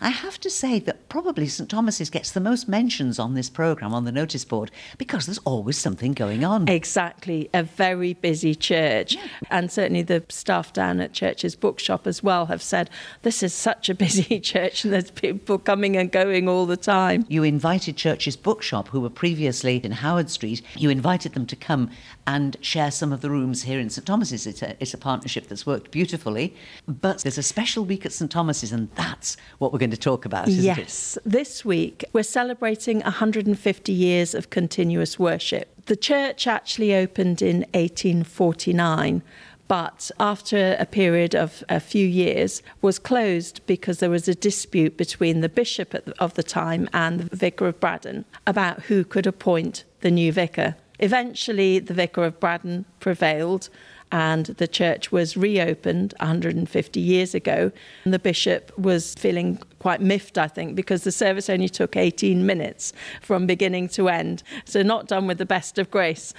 I 0.00 0.08
have 0.08 0.40
to 0.40 0.48
say 0.48 0.78
that 0.80 1.10
probably 1.10 1.48
St 1.48 1.68
Thomas's 1.68 2.08
gets 2.08 2.30
the 2.30 2.40
most 2.40 2.66
mentions 2.66 3.18
on 3.18 3.34
this 3.34 3.50
programme 3.50 3.92
on 3.92 4.06
the 4.06 4.10
notice 4.10 4.46
board 4.46 4.70
because 4.96 5.26
there's 5.26 5.38
always 5.44 5.76
something 5.76 6.14
going 6.14 6.44
on. 6.44 6.66
Exactly, 6.66 7.50
a 7.52 7.62
very 7.62 8.14
busy 8.14 8.54
church. 8.54 9.16
Yeah. 9.16 9.26
And 9.50 9.70
certainly 9.70 10.00
the 10.00 10.24
staff 10.30 10.72
down 10.72 10.98
at 10.98 11.12
Church's 11.12 11.54
Bookshop 11.54 12.06
as 12.06 12.22
well 12.22 12.46
have 12.46 12.62
said 12.62 12.88
this 13.20 13.42
is 13.42 13.52
such 13.52 13.90
a 13.90 13.94
busy 13.94 14.40
church 14.52 14.82
and 14.82 14.90
there's 14.90 15.10
people 15.10 15.58
coming 15.58 15.98
and 15.98 16.10
going 16.10 16.48
all 16.48 16.64
the 16.64 16.78
time. 16.78 17.26
You 17.28 17.42
invited 17.42 17.98
Church's 17.98 18.36
Bookshop, 18.36 18.88
who 18.88 19.02
were 19.02 19.10
previously 19.10 19.78
in 19.84 19.92
Howard 19.92 20.30
Street, 20.30 20.62
you 20.74 20.88
invited 20.88 21.34
them 21.34 21.44
to 21.48 21.56
come 21.56 21.90
and 22.26 22.56
share 22.62 22.90
some 22.90 23.12
of 23.12 23.20
the 23.20 23.28
rooms 23.28 23.64
here 23.64 23.78
in 23.78 23.90
St 23.90 24.06
Thomas's. 24.06 24.46
It's 24.46 24.62
a, 24.62 24.74
it's 24.80 24.94
a 24.94 24.98
partnership 24.98 25.48
that's 25.48 25.66
worked 25.66 25.90
beautifully. 25.90 26.54
But 27.00 27.22
there's 27.22 27.38
a 27.38 27.42
special 27.42 27.84
week 27.84 28.04
at 28.06 28.12
St 28.12 28.30
Thomas's, 28.30 28.72
and 28.72 28.88
that's 28.94 29.36
what 29.58 29.72
we're 29.72 29.78
going 29.78 29.90
to 29.90 29.96
talk 29.96 30.24
about, 30.24 30.48
yes. 30.48 31.16
It? 31.16 31.22
This 31.24 31.64
week, 31.64 32.04
we're 32.12 32.22
celebrating 32.22 33.00
150 33.00 33.92
years 33.92 34.34
of 34.34 34.50
continuous 34.50 35.18
worship. 35.18 35.68
The 35.86 35.96
church 35.96 36.46
actually 36.46 36.94
opened 36.94 37.42
in 37.42 37.58
1849 37.72 39.22
but 39.66 40.10
after 40.20 40.76
a 40.78 40.84
period 40.84 41.34
of 41.34 41.64
a 41.68 41.80
few 41.80 42.06
years 42.06 42.62
was 42.82 42.98
closed 42.98 43.60
because 43.66 43.98
there 43.98 44.10
was 44.10 44.28
a 44.28 44.34
dispute 44.34 44.96
between 44.96 45.40
the 45.40 45.48
bishop 45.48 45.94
of 46.18 46.34
the 46.34 46.42
time 46.42 46.88
and 46.92 47.20
the 47.20 47.36
vicar 47.36 47.66
of 47.66 47.80
Braddan 47.80 48.24
about 48.46 48.82
who 48.82 49.04
could 49.04 49.26
appoint 49.26 49.84
the 50.00 50.10
new 50.10 50.32
vicar. 50.32 50.76
Eventually, 50.98 51.78
the 51.78 51.94
vicar 51.94 52.24
of 52.24 52.38
Braddan 52.38 52.84
prevailed 53.00 53.68
and 54.12 54.46
the 54.46 54.68
church 54.68 55.10
was 55.10 55.36
reopened 55.36 56.14
150 56.20 57.00
years 57.00 57.34
ago. 57.34 57.72
And 58.04 58.14
the 58.14 58.18
bishop 58.18 58.76
was 58.78 59.14
feeling 59.14 59.58
quite 59.80 60.00
miffed, 60.00 60.38
I 60.38 60.48
think, 60.48 60.76
because 60.76 61.04
the 61.04 61.12
service 61.12 61.50
only 61.50 61.68
took 61.68 61.96
18 61.96 62.46
minutes 62.46 62.92
from 63.20 63.46
beginning 63.46 63.88
to 63.90 64.08
end. 64.08 64.42
So, 64.64 64.82
not 64.82 65.08
done 65.08 65.26
with 65.26 65.38
the 65.38 65.46
best 65.46 65.78
of 65.78 65.90
grace. 65.90 66.32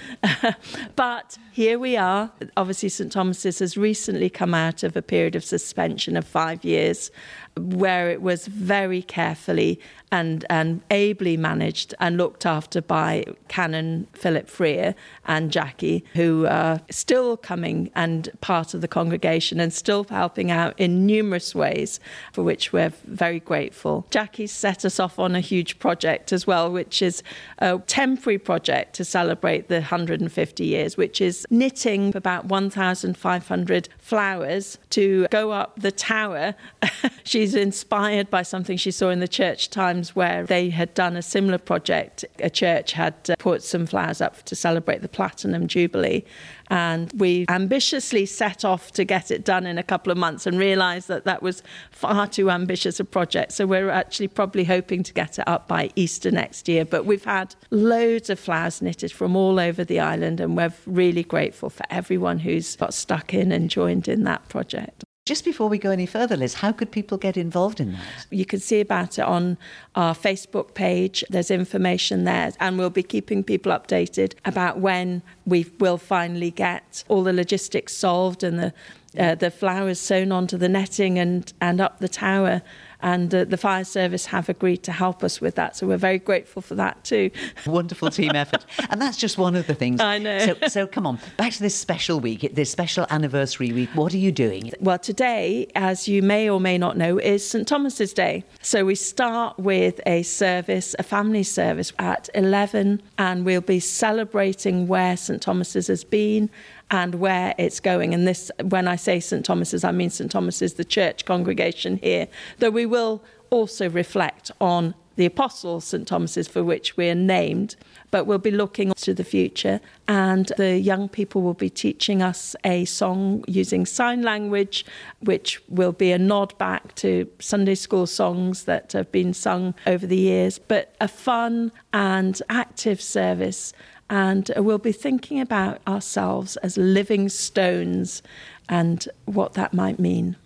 but 0.96 1.38
here 1.52 1.78
we 1.78 1.96
are. 1.96 2.32
Obviously, 2.56 2.88
St. 2.88 3.12
Thomas's 3.12 3.58
has 3.58 3.76
recently 3.76 4.30
come 4.30 4.54
out 4.54 4.82
of 4.82 4.96
a 4.96 5.02
period 5.02 5.36
of 5.36 5.44
suspension 5.44 6.16
of 6.16 6.26
five 6.26 6.64
years 6.64 7.10
where 7.58 8.10
it 8.10 8.20
was 8.20 8.46
very 8.46 9.02
carefully 9.02 9.80
and, 10.12 10.44
and 10.50 10.82
ably 10.90 11.36
managed 11.36 11.94
and 11.98 12.16
looked 12.16 12.46
after 12.46 12.80
by 12.80 13.24
Canon 13.48 14.06
Philip 14.12 14.48
Freer 14.48 14.94
and 15.24 15.50
Jackie, 15.50 16.04
who 16.14 16.46
are 16.46 16.80
still 16.90 17.36
coming 17.36 17.90
and 17.94 18.28
part 18.40 18.74
of 18.74 18.80
the 18.80 18.88
congregation 18.88 19.58
and 19.58 19.72
still 19.72 20.04
helping 20.04 20.50
out 20.50 20.78
in 20.78 21.06
numerous 21.06 21.54
ways, 21.54 21.98
for 22.32 22.42
which 22.42 22.72
we're 22.72 22.92
very 23.04 23.40
grateful. 23.40 24.06
Jackie's 24.10 24.52
set 24.52 24.84
us 24.84 25.00
off 25.00 25.18
on 25.18 25.34
a 25.34 25.40
huge 25.40 25.78
project 25.78 26.32
as 26.32 26.46
well, 26.46 26.70
which 26.70 27.02
is 27.02 27.22
a 27.58 27.78
temporary 27.86 28.38
project 28.38 28.94
to 28.96 29.04
celebrate 29.04 29.68
the 29.68 29.76
150 29.76 30.64
years, 30.64 30.96
which 30.96 31.20
is 31.20 31.46
knitting 31.50 32.14
about 32.14 32.44
1,500 32.44 33.88
flowers 33.98 34.78
to 34.90 35.26
go 35.30 35.52
up 35.52 35.78
the 35.80 35.92
tower. 35.92 36.54
She's 37.24 37.45
she's 37.46 37.54
inspired 37.54 38.28
by 38.28 38.42
something 38.42 38.76
she 38.76 38.90
saw 38.90 39.08
in 39.08 39.20
the 39.20 39.28
church 39.28 39.70
times 39.70 40.16
where 40.16 40.44
they 40.44 40.68
had 40.68 40.92
done 40.94 41.16
a 41.16 41.22
similar 41.22 41.58
project. 41.58 42.24
A 42.40 42.50
church 42.50 42.92
had 42.92 43.14
uh, 43.30 43.36
put 43.38 43.62
some 43.62 43.86
flowers 43.86 44.20
up 44.20 44.42
to 44.44 44.56
celebrate 44.56 45.00
the 45.00 45.08
Platinum 45.08 45.68
Jubilee. 45.68 46.24
And 46.68 47.12
we 47.16 47.46
ambitiously 47.48 48.26
set 48.26 48.64
off 48.64 48.90
to 48.92 49.04
get 49.04 49.30
it 49.30 49.44
done 49.44 49.64
in 49.64 49.78
a 49.78 49.84
couple 49.84 50.10
of 50.10 50.18
months 50.18 50.44
and 50.44 50.58
realised 50.58 51.06
that 51.06 51.22
that 51.24 51.40
was 51.40 51.62
far 51.92 52.26
too 52.26 52.50
ambitious 52.50 52.98
a 52.98 53.04
project. 53.04 53.52
So 53.52 53.64
we're 53.64 53.90
actually 53.90 54.26
probably 54.26 54.64
hoping 54.64 55.04
to 55.04 55.12
get 55.12 55.38
it 55.38 55.46
up 55.46 55.68
by 55.68 55.90
Easter 55.94 56.32
next 56.32 56.66
year. 56.66 56.84
But 56.84 57.06
we've 57.06 57.24
had 57.24 57.54
loads 57.70 58.28
of 58.28 58.40
flowers 58.40 58.82
knitted 58.82 59.12
from 59.12 59.36
all 59.36 59.60
over 59.60 59.84
the 59.84 60.00
island, 60.00 60.40
and 60.40 60.56
we're 60.56 60.74
really 60.84 61.22
grateful 61.22 61.70
for 61.70 61.84
everyone 61.90 62.40
who's 62.40 62.74
got 62.74 62.92
stuck 62.92 63.32
in 63.32 63.52
and 63.52 63.70
joined 63.70 64.08
in 64.08 64.24
that 64.24 64.48
project. 64.48 65.05
Just 65.26 65.44
before 65.44 65.68
we 65.68 65.76
go 65.76 65.90
any 65.90 66.06
further, 66.06 66.36
Liz, 66.36 66.54
how 66.54 66.70
could 66.70 66.92
people 66.92 67.18
get 67.18 67.36
involved 67.36 67.80
in 67.80 67.92
that? 67.92 68.26
You 68.30 68.46
can 68.46 68.60
see 68.60 68.80
about 68.80 69.18
it 69.18 69.24
on 69.24 69.58
our 69.96 70.14
Facebook 70.14 70.74
page. 70.74 71.24
There's 71.28 71.50
information 71.50 72.22
there, 72.22 72.52
and 72.60 72.78
we'll 72.78 72.90
be 72.90 73.02
keeping 73.02 73.42
people 73.42 73.72
updated 73.72 74.34
about 74.44 74.78
when 74.78 75.22
we 75.44 75.66
will 75.80 75.98
finally 75.98 76.52
get 76.52 77.02
all 77.08 77.24
the 77.24 77.32
logistics 77.32 77.92
solved 77.92 78.44
and 78.44 78.56
the 78.56 78.72
uh, 79.18 79.34
the 79.34 79.50
flowers 79.50 79.98
sewn 79.98 80.30
onto 80.30 80.56
the 80.56 80.68
netting 80.68 81.18
and, 81.18 81.52
and 81.60 81.80
up 81.80 81.98
the 82.00 82.08
tower 82.08 82.62
and 83.00 83.34
uh, 83.34 83.44
the 83.44 83.56
fire 83.56 83.84
service 83.84 84.26
have 84.26 84.48
agreed 84.48 84.82
to 84.84 84.92
help 84.92 85.24
us 85.24 85.40
with 85.40 85.54
that. 85.56 85.76
So 85.76 85.86
we're 85.86 85.96
very 85.96 86.18
grateful 86.18 86.62
for 86.62 86.74
that 86.74 87.02
too. 87.04 87.30
Wonderful 87.66 88.10
team 88.10 88.32
effort, 88.34 88.64
and 88.90 89.00
that's 89.00 89.16
just 89.16 89.38
one 89.38 89.56
of 89.56 89.66
the 89.66 89.74
things. 89.74 90.00
I 90.00 90.18
know. 90.18 90.38
So, 90.38 90.56
so 90.68 90.86
come 90.86 91.06
on, 91.06 91.18
back 91.36 91.52
to 91.54 91.60
this 91.60 91.74
special 91.74 92.20
week, 92.20 92.54
this 92.54 92.70
special 92.70 93.06
anniversary 93.10 93.72
week. 93.72 93.90
What 93.94 94.14
are 94.14 94.18
you 94.18 94.32
doing? 94.32 94.72
Well, 94.80 94.98
today, 94.98 95.68
as 95.74 96.06
you 96.06 96.22
may 96.22 96.48
or 96.48 96.60
may 96.60 96.78
not 96.78 96.96
know, 96.96 97.18
is 97.18 97.48
St 97.48 97.66
Thomas's 97.66 98.12
Day. 98.12 98.44
So 98.60 98.84
we 98.84 98.94
start 98.94 99.58
with 99.58 100.00
a 100.06 100.22
service, 100.22 100.94
a 100.98 101.02
family 101.02 101.42
service 101.42 101.92
at 101.98 102.28
11, 102.34 103.02
and 103.18 103.44
we'll 103.44 103.60
be 103.60 103.80
celebrating 103.80 104.86
where 104.86 105.16
St 105.16 105.40
Thomas's 105.40 105.86
has 105.88 106.04
been 106.04 106.50
and 106.90 107.16
where 107.16 107.54
it's 107.58 107.80
going. 107.80 108.14
And 108.14 108.26
this, 108.26 108.50
when 108.62 108.88
I 108.88 108.96
say 108.96 109.20
St 109.20 109.44
Thomas's, 109.44 109.84
I 109.84 109.92
mean 109.92 110.10
St 110.10 110.30
Thomas's, 110.30 110.74
the 110.74 110.84
church 110.84 111.24
congregation 111.24 111.98
here, 111.98 112.28
though 112.58 112.70
we 112.70 112.86
will 112.86 113.22
also 113.50 113.88
reflect 113.90 114.50
on 114.60 114.94
the 115.16 115.26
apostles, 115.26 115.84
St 115.84 116.06
Thomas's, 116.06 116.46
for 116.46 116.62
which 116.62 116.96
we're 116.96 117.14
named, 117.14 117.74
but 118.10 118.26
we'll 118.26 118.38
be 118.38 118.50
looking 118.50 118.92
to 118.92 119.14
the 119.14 119.24
future. 119.24 119.80
And 120.06 120.52
the 120.58 120.78
young 120.78 121.08
people 121.08 121.42
will 121.42 121.54
be 121.54 121.70
teaching 121.70 122.22
us 122.22 122.54
a 122.64 122.84
song 122.84 123.42
using 123.48 123.86
sign 123.86 124.22
language, 124.22 124.84
which 125.20 125.62
will 125.68 125.92
be 125.92 126.12
a 126.12 126.18
nod 126.18 126.56
back 126.58 126.94
to 126.96 127.28
Sunday 127.40 127.74
school 127.74 128.06
songs 128.06 128.64
that 128.64 128.92
have 128.92 129.10
been 129.10 129.32
sung 129.32 129.74
over 129.86 130.06
the 130.06 130.18
years, 130.18 130.58
but 130.58 130.94
a 131.00 131.08
fun 131.08 131.72
and 131.92 132.40
active 132.50 133.00
service 133.00 133.72
and 134.08 134.50
we'll 134.56 134.78
be 134.78 134.92
thinking 134.92 135.40
about 135.40 135.80
ourselves 135.86 136.56
as 136.58 136.76
living 136.76 137.28
stones 137.28 138.22
and 138.68 139.08
what 139.24 139.54
that 139.54 139.74
might 139.74 139.98
mean. 139.98 140.36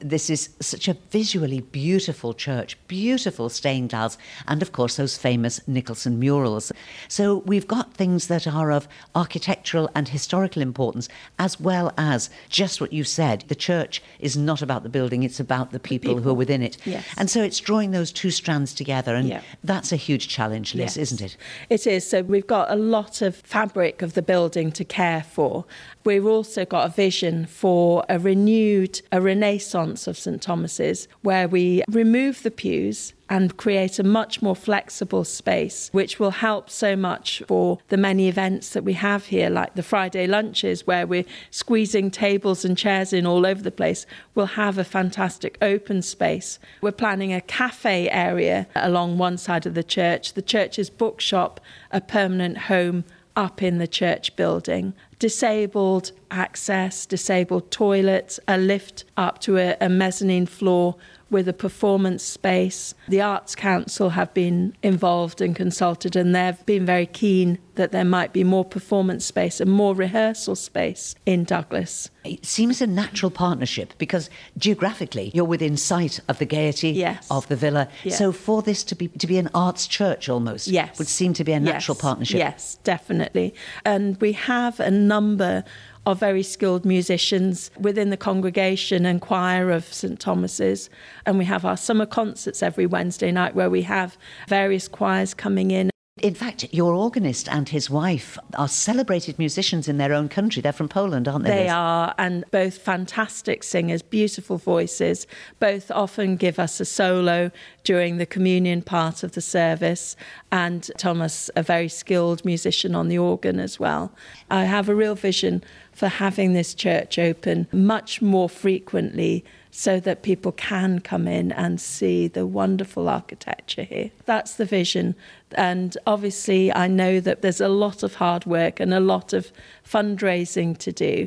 This 0.00 0.30
is 0.30 0.50
such 0.60 0.88
a 0.88 0.96
visually 1.10 1.60
beautiful 1.60 2.34
church, 2.34 2.76
beautiful 2.88 3.48
stained 3.48 3.90
glass, 3.90 4.18
and 4.46 4.62
of 4.62 4.72
course 4.72 4.96
those 4.96 5.16
famous 5.16 5.60
Nicholson 5.66 6.18
murals. 6.18 6.72
So 7.08 7.38
we've 7.46 7.66
got 7.66 7.94
things 7.94 8.26
that 8.28 8.46
are 8.46 8.70
of 8.70 8.88
architectural 9.14 9.90
and 9.94 10.08
historical 10.08 10.62
importance, 10.62 11.08
as 11.38 11.58
well 11.60 11.92
as 11.96 12.30
just 12.48 12.80
what 12.80 12.92
you 12.92 13.04
said. 13.04 13.44
The 13.48 13.54
church 13.54 14.02
is 14.18 14.36
not 14.36 14.62
about 14.62 14.82
the 14.82 14.88
building, 14.88 15.22
it's 15.22 15.40
about 15.40 15.72
the 15.72 15.80
people, 15.80 16.10
people. 16.10 16.22
who 16.22 16.30
are 16.30 16.34
within 16.34 16.62
it. 16.62 16.76
Yes. 16.84 17.04
And 17.16 17.30
so 17.30 17.42
it's 17.42 17.60
drawing 17.60 17.90
those 17.92 18.12
two 18.12 18.30
strands 18.30 18.74
together, 18.74 19.14
and 19.14 19.28
yeah. 19.28 19.42
that's 19.62 19.92
a 19.92 19.96
huge 19.96 20.28
challenge, 20.28 20.74
Liz, 20.74 20.96
yes. 20.96 20.96
isn't 20.96 21.20
it? 21.20 21.36
It 21.70 21.86
is. 21.86 22.08
So 22.08 22.22
we've 22.22 22.46
got 22.46 22.70
a 22.70 22.76
lot 22.76 23.22
of 23.22 23.36
fabric 23.36 24.02
of 24.02 24.14
the 24.14 24.22
building 24.22 24.72
to 24.72 24.84
care 24.84 25.22
for. 25.22 25.64
We've 26.04 26.26
also 26.26 26.66
got 26.66 26.86
a 26.86 26.92
vision 26.92 27.46
for 27.46 28.04
a 28.10 28.18
renewed, 28.18 29.00
a 29.10 29.22
renaissance 29.22 30.06
of 30.06 30.18
St 30.18 30.42
Thomas's, 30.42 31.08
where 31.22 31.48
we 31.48 31.82
remove 31.88 32.42
the 32.42 32.50
pews 32.50 33.14
and 33.30 33.56
create 33.56 33.98
a 33.98 34.02
much 34.02 34.42
more 34.42 34.54
flexible 34.54 35.24
space, 35.24 35.88
which 35.92 36.20
will 36.20 36.30
help 36.30 36.68
so 36.68 36.94
much 36.94 37.42
for 37.48 37.78
the 37.88 37.96
many 37.96 38.28
events 38.28 38.70
that 38.70 38.84
we 38.84 38.92
have 38.92 39.26
here, 39.26 39.48
like 39.48 39.74
the 39.76 39.82
Friday 39.82 40.26
lunches, 40.26 40.86
where 40.86 41.06
we're 41.06 41.24
squeezing 41.50 42.10
tables 42.10 42.66
and 42.66 42.76
chairs 42.76 43.14
in 43.14 43.24
all 43.24 43.46
over 43.46 43.62
the 43.62 43.70
place. 43.70 44.04
We'll 44.34 44.46
have 44.46 44.76
a 44.76 44.84
fantastic 44.84 45.56
open 45.62 46.02
space. 46.02 46.58
We're 46.82 46.92
planning 46.92 47.32
a 47.32 47.40
cafe 47.40 48.10
area 48.10 48.66
along 48.76 49.16
one 49.16 49.38
side 49.38 49.64
of 49.64 49.72
the 49.72 49.82
church, 49.82 50.34
the 50.34 50.42
church's 50.42 50.90
bookshop, 50.90 51.60
a 51.90 52.02
permanent 52.02 52.58
home 52.58 53.04
up 53.36 53.62
in 53.62 53.78
the 53.78 53.86
church 53.86 54.36
building. 54.36 54.94
Disabled 55.18 56.12
access, 56.30 57.06
disabled 57.06 57.70
toilets, 57.70 58.38
a 58.46 58.58
lift 58.58 59.04
up 59.16 59.40
to 59.40 59.58
a, 59.58 59.76
a 59.80 59.88
mezzanine 59.88 60.46
floor 60.46 60.96
with 61.34 61.48
a 61.48 61.52
performance 61.52 62.22
space. 62.22 62.94
The 63.08 63.20
Arts 63.20 63.56
Council 63.56 64.10
have 64.10 64.32
been 64.32 64.76
involved 64.84 65.40
and 65.40 65.56
consulted, 65.56 66.14
and 66.14 66.32
they've 66.32 66.64
been 66.64 66.86
very 66.86 67.06
keen 67.06 67.58
that 67.74 67.90
there 67.90 68.04
might 68.04 68.32
be 68.32 68.44
more 68.44 68.64
performance 68.64 69.24
space 69.24 69.60
and 69.60 69.68
more 69.68 69.96
rehearsal 69.96 70.54
space 70.54 71.16
in 71.26 71.42
Douglas. 71.42 72.08
It 72.22 72.46
seems 72.46 72.80
a 72.80 72.86
natural 72.86 73.32
partnership 73.32 73.94
because 73.98 74.30
geographically 74.56 75.32
you're 75.34 75.44
within 75.44 75.76
sight 75.76 76.20
of 76.28 76.38
the 76.38 76.44
gaiety 76.44 76.90
yes. 76.90 77.26
of 77.32 77.48
the 77.48 77.56
villa. 77.56 77.88
Yes. 78.04 78.16
So 78.16 78.30
for 78.30 78.62
this 78.62 78.84
to 78.84 78.94
be 78.94 79.08
to 79.08 79.26
be 79.26 79.38
an 79.38 79.50
arts 79.52 79.88
church 79.88 80.28
almost 80.28 80.68
yes. 80.68 80.96
would 81.00 81.08
seem 81.08 81.34
to 81.34 81.42
be 81.42 81.52
a 81.52 81.58
natural 81.58 81.96
yes. 81.96 82.02
partnership. 82.02 82.38
Yes, 82.38 82.78
definitely. 82.84 83.54
And 83.84 84.20
we 84.20 84.32
have 84.32 84.78
a 84.78 84.92
number 84.92 85.64
of 86.06 86.20
very 86.20 86.42
skilled 86.42 86.84
musicians 86.84 87.70
within 87.78 88.10
the 88.10 88.16
congregation 88.16 89.06
and 89.06 89.20
choir 89.20 89.70
of 89.70 89.84
St 89.92 90.20
Thomas's. 90.20 90.90
And 91.26 91.38
we 91.38 91.44
have 91.46 91.64
our 91.64 91.76
summer 91.76 92.06
concerts 92.06 92.62
every 92.62 92.86
Wednesday 92.86 93.32
night 93.32 93.54
where 93.54 93.70
we 93.70 93.82
have 93.82 94.18
various 94.48 94.88
choirs 94.88 95.34
coming 95.34 95.70
in. 95.70 95.93
In 96.22 96.34
fact, 96.34 96.72
your 96.72 96.94
organist 96.94 97.48
and 97.48 97.68
his 97.68 97.90
wife 97.90 98.38
are 98.56 98.68
celebrated 98.68 99.36
musicians 99.36 99.88
in 99.88 99.98
their 99.98 100.12
own 100.12 100.28
country. 100.28 100.62
They're 100.62 100.72
from 100.72 100.88
Poland, 100.88 101.26
aren't 101.26 101.44
they? 101.44 101.50
They 101.50 101.64
Liz? 101.64 101.72
are, 101.72 102.14
and 102.16 102.44
both 102.52 102.78
fantastic 102.78 103.64
singers, 103.64 104.00
beautiful 104.00 104.56
voices. 104.56 105.26
Both 105.58 105.90
often 105.90 106.36
give 106.36 106.60
us 106.60 106.78
a 106.78 106.84
solo 106.84 107.50
during 107.82 108.18
the 108.18 108.26
communion 108.26 108.80
part 108.80 109.24
of 109.24 109.32
the 109.32 109.40
service, 109.40 110.14
and 110.52 110.88
Thomas, 110.98 111.50
a 111.56 111.64
very 111.64 111.88
skilled 111.88 112.44
musician 112.44 112.94
on 112.94 113.08
the 113.08 113.18
organ 113.18 113.58
as 113.58 113.80
well. 113.80 114.12
I 114.48 114.64
have 114.64 114.88
a 114.88 114.94
real 114.94 115.16
vision 115.16 115.64
for 115.90 116.06
having 116.06 116.52
this 116.52 116.74
church 116.74 117.18
open 117.18 117.66
much 117.72 118.22
more 118.22 118.48
frequently 118.48 119.44
so 119.76 119.98
that 119.98 120.22
people 120.22 120.52
can 120.52 121.00
come 121.00 121.26
in 121.26 121.50
and 121.50 121.80
see 121.80 122.28
the 122.28 122.46
wonderful 122.46 123.08
architecture 123.08 123.82
here. 123.82 124.08
That's 124.24 124.54
the 124.54 124.64
vision. 124.64 125.16
And 125.56 125.98
obviously, 126.06 126.72
I 126.72 126.86
know 126.86 127.18
that 127.18 127.42
there's 127.42 127.60
a 127.60 127.68
lot 127.68 128.04
of 128.04 128.14
hard 128.14 128.46
work 128.46 128.78
and 128.78 128.94
a 128.94 129.00
lot 129.00 129.32
of 129.32 129.50
fundraising 129.84 130.78
to 130.78 130.92
do. 130.92 131.26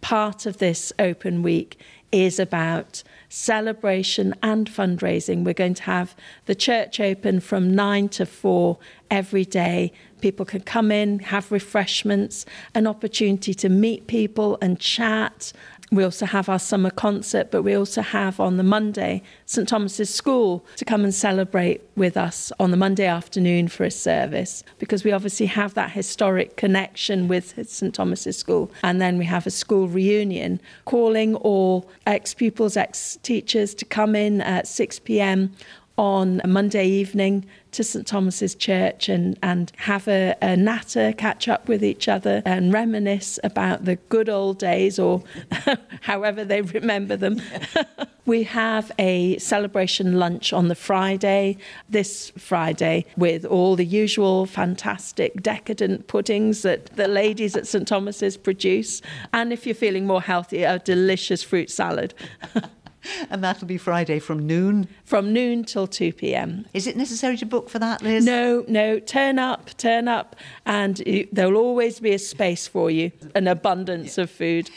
Part 0.00 0.44
of 0.44 0.58
this 0.58 0.92
open 0.98 1.44
week 1.44 1.78
is 2.10 2.40
about 2.40 3.04
celebration 3.28 4.34
and 4.42 4.70
fundraising. 4.70 5.44
We're 5.44 5.54
going 5.54 5.74
to 5.74 5.82
have 5.82 6.14
the 6.46 6.54
church 6.54 7.00
open 7.00 7.40
from 7.40 7.74
nine 7.74 8.08
to 8.10 8.26
four 8.26 8.78
every 9.10 9.44
day. 9.44 9.92
People 10.20 10.46
can 10.46 10.60
come 10.60 10.92
in, 10.92 11.18
have 11.18 11.50
refreshments, 11.50 12.46
an 12.74 12.86
opportunity 12.86 13.54
to 13.54 13.68
meet 13.68 14.06
people 14.06 14.58
and 14.62 14.78
chat. 14.78 15.52
We 15.94 16.02
also 16.02 16.26
have 16.26 16.48
our 16.48 16.58
summer 16.58 16.90
concert, 16.90 17.52
but 17.52 17.62
we 17.62 17.74
also 17.74 18.02
have 18.02 18.40
on 18.40 18.56
the 18.56 18.64
Monday 18.64 19.22
St 19.46 19.68
Thomas's 19.68 20.12
School 20.12 20.66
to 20.74 20.84
come 20.84 21.04
and 21.04 21.14
celebrate 21.14 21.82
with 21.94 22.16
us 22.16 22.50
on 22.58 22.72
the 22.72 22.76
Monday 22.76 23.06
afternoon 23.06 23.68
for 23.68 23.84
a 23.84 23.92
service 23.92 24.64
because 24.80 25.04
we 25.04 25.12
obviously 25.12 25.46
have 25.46 25.74
that 25.74 25.92
historic 25.92 26.56
connection 26.56 27.28
with 27.28 27.54
St 27.68 27.94
Thomas's 27.94 28.36
School. 28.36 28.72
And 28.82 29.00
then 29.00 29.18
we 29.18 29.24
have 29.26 29.46
a 29.46 29.52
school 29.52 29.86
reunion 29.86 30.60
calling 30.84 31.36
all 31.36 31.88
ex 32.08 32.34
pupils, 32.34 32.76
ex 32.76 33.16
teachers 33.22 33.72
to 33.76 33.84
come 33.84 34.16
in 34.16 34.40
at 34.40 34.66
6 34.66 34.98
pm 34.98 35.54
on 35.96 36.40
a 36.42 36.48
Monday 36.48 36.88
evening 36.88 37.46
to 37.74 37.84
St 37.84 38.06
Thomas's 38.06 38.54
Church 38.54 39.08
and, 39.08 39.38
and 39.42 39.72
have 39.76 40.08
a, 40.08 40.34
a 40.40 40.56
natter, 40.56 41.12
catch 41.12 41.48
up 41.48 41.68
with 41.68 41.84
each 41.84 42.08
other 42.08 42.42
and 42.44 42.72
reminisce 42.72 43.38
about 43.44 43.84
the 43.84 43.96
good 43.96 44.28
old 44.28 44.58
days 44.58 44.98
or 44.98 45.22
however 46.02 46.44
they 46.44 46.62
remember 46.62 47.16
them. 47.16 47.40
we 48.26 48.44
have 48.44 48.90
a 48.98 49.36
celebration 49.38 50.18
lunch 50.18 50.52
on 50.52 50.68
the 50.68 50.74
Friday, 50.74 51.58
this 51.88 52.30
Friday, 52.38 53.04
with 53.16 53.44
all 53.44 53.76
the 53.76 53.84
usual 53.84 54.46
fantastic 54.46 55.42
decadent 55.42 56.06
puddings 56.06 56.62
that 56.62 56.86
the 56.96 57.08
ladies 57.08 57.56
at 57.56 57.66
St 57.66 57.86
Thomas's 57.86 58.36
produce. 58.36 59.02
And 59.32 59.52
if 59.52 59.66
you're 59.66 59.74
feeling 59.74 60.06
more 60.06 60.22
healthy, 60.22 60.62
a 60.62 60.78
delicious 60.78 61.42
fruit 61.42 61.70
salad. 61.70 62.14
and 63.30 63.42
that'll 63.42 63.66
be 63.66 63.78
Friday 63.78 64.18
from 64.18 64.46
noon? 64.46 64.88
From 65.04 65.32
noon 65.32 65.64
till 65.64 65.86
2 65.86 66.12
pm. 66.12 66.66
Is 66.72 66.86
it 66.86 66.96
necessary 66.96 67.36
to 67.38 67.46
book 67.46 67.68
for 67.68 67.78
that, 67.78 68.02
Liz? 68.02 68.24
No, 68.24 68.64
no. 68.68 68.98
Turn 68.98 69.38
up, 69.38 69.70
turn 69.76 70.08
up, 70.08 70.36
and 70.66 71.02
there'll 71.32 71.56
always 71.56 72.00
be 72.00 72.12
a 72.12 72.18
space 72.18 72.66
for 72.66 72.90
you, 72.90 73.12
an 73.34 73.48
abundance 73.48 74.16
yeah. 74.16 74.24
of 74.24 74.30
food. 74.30 74.70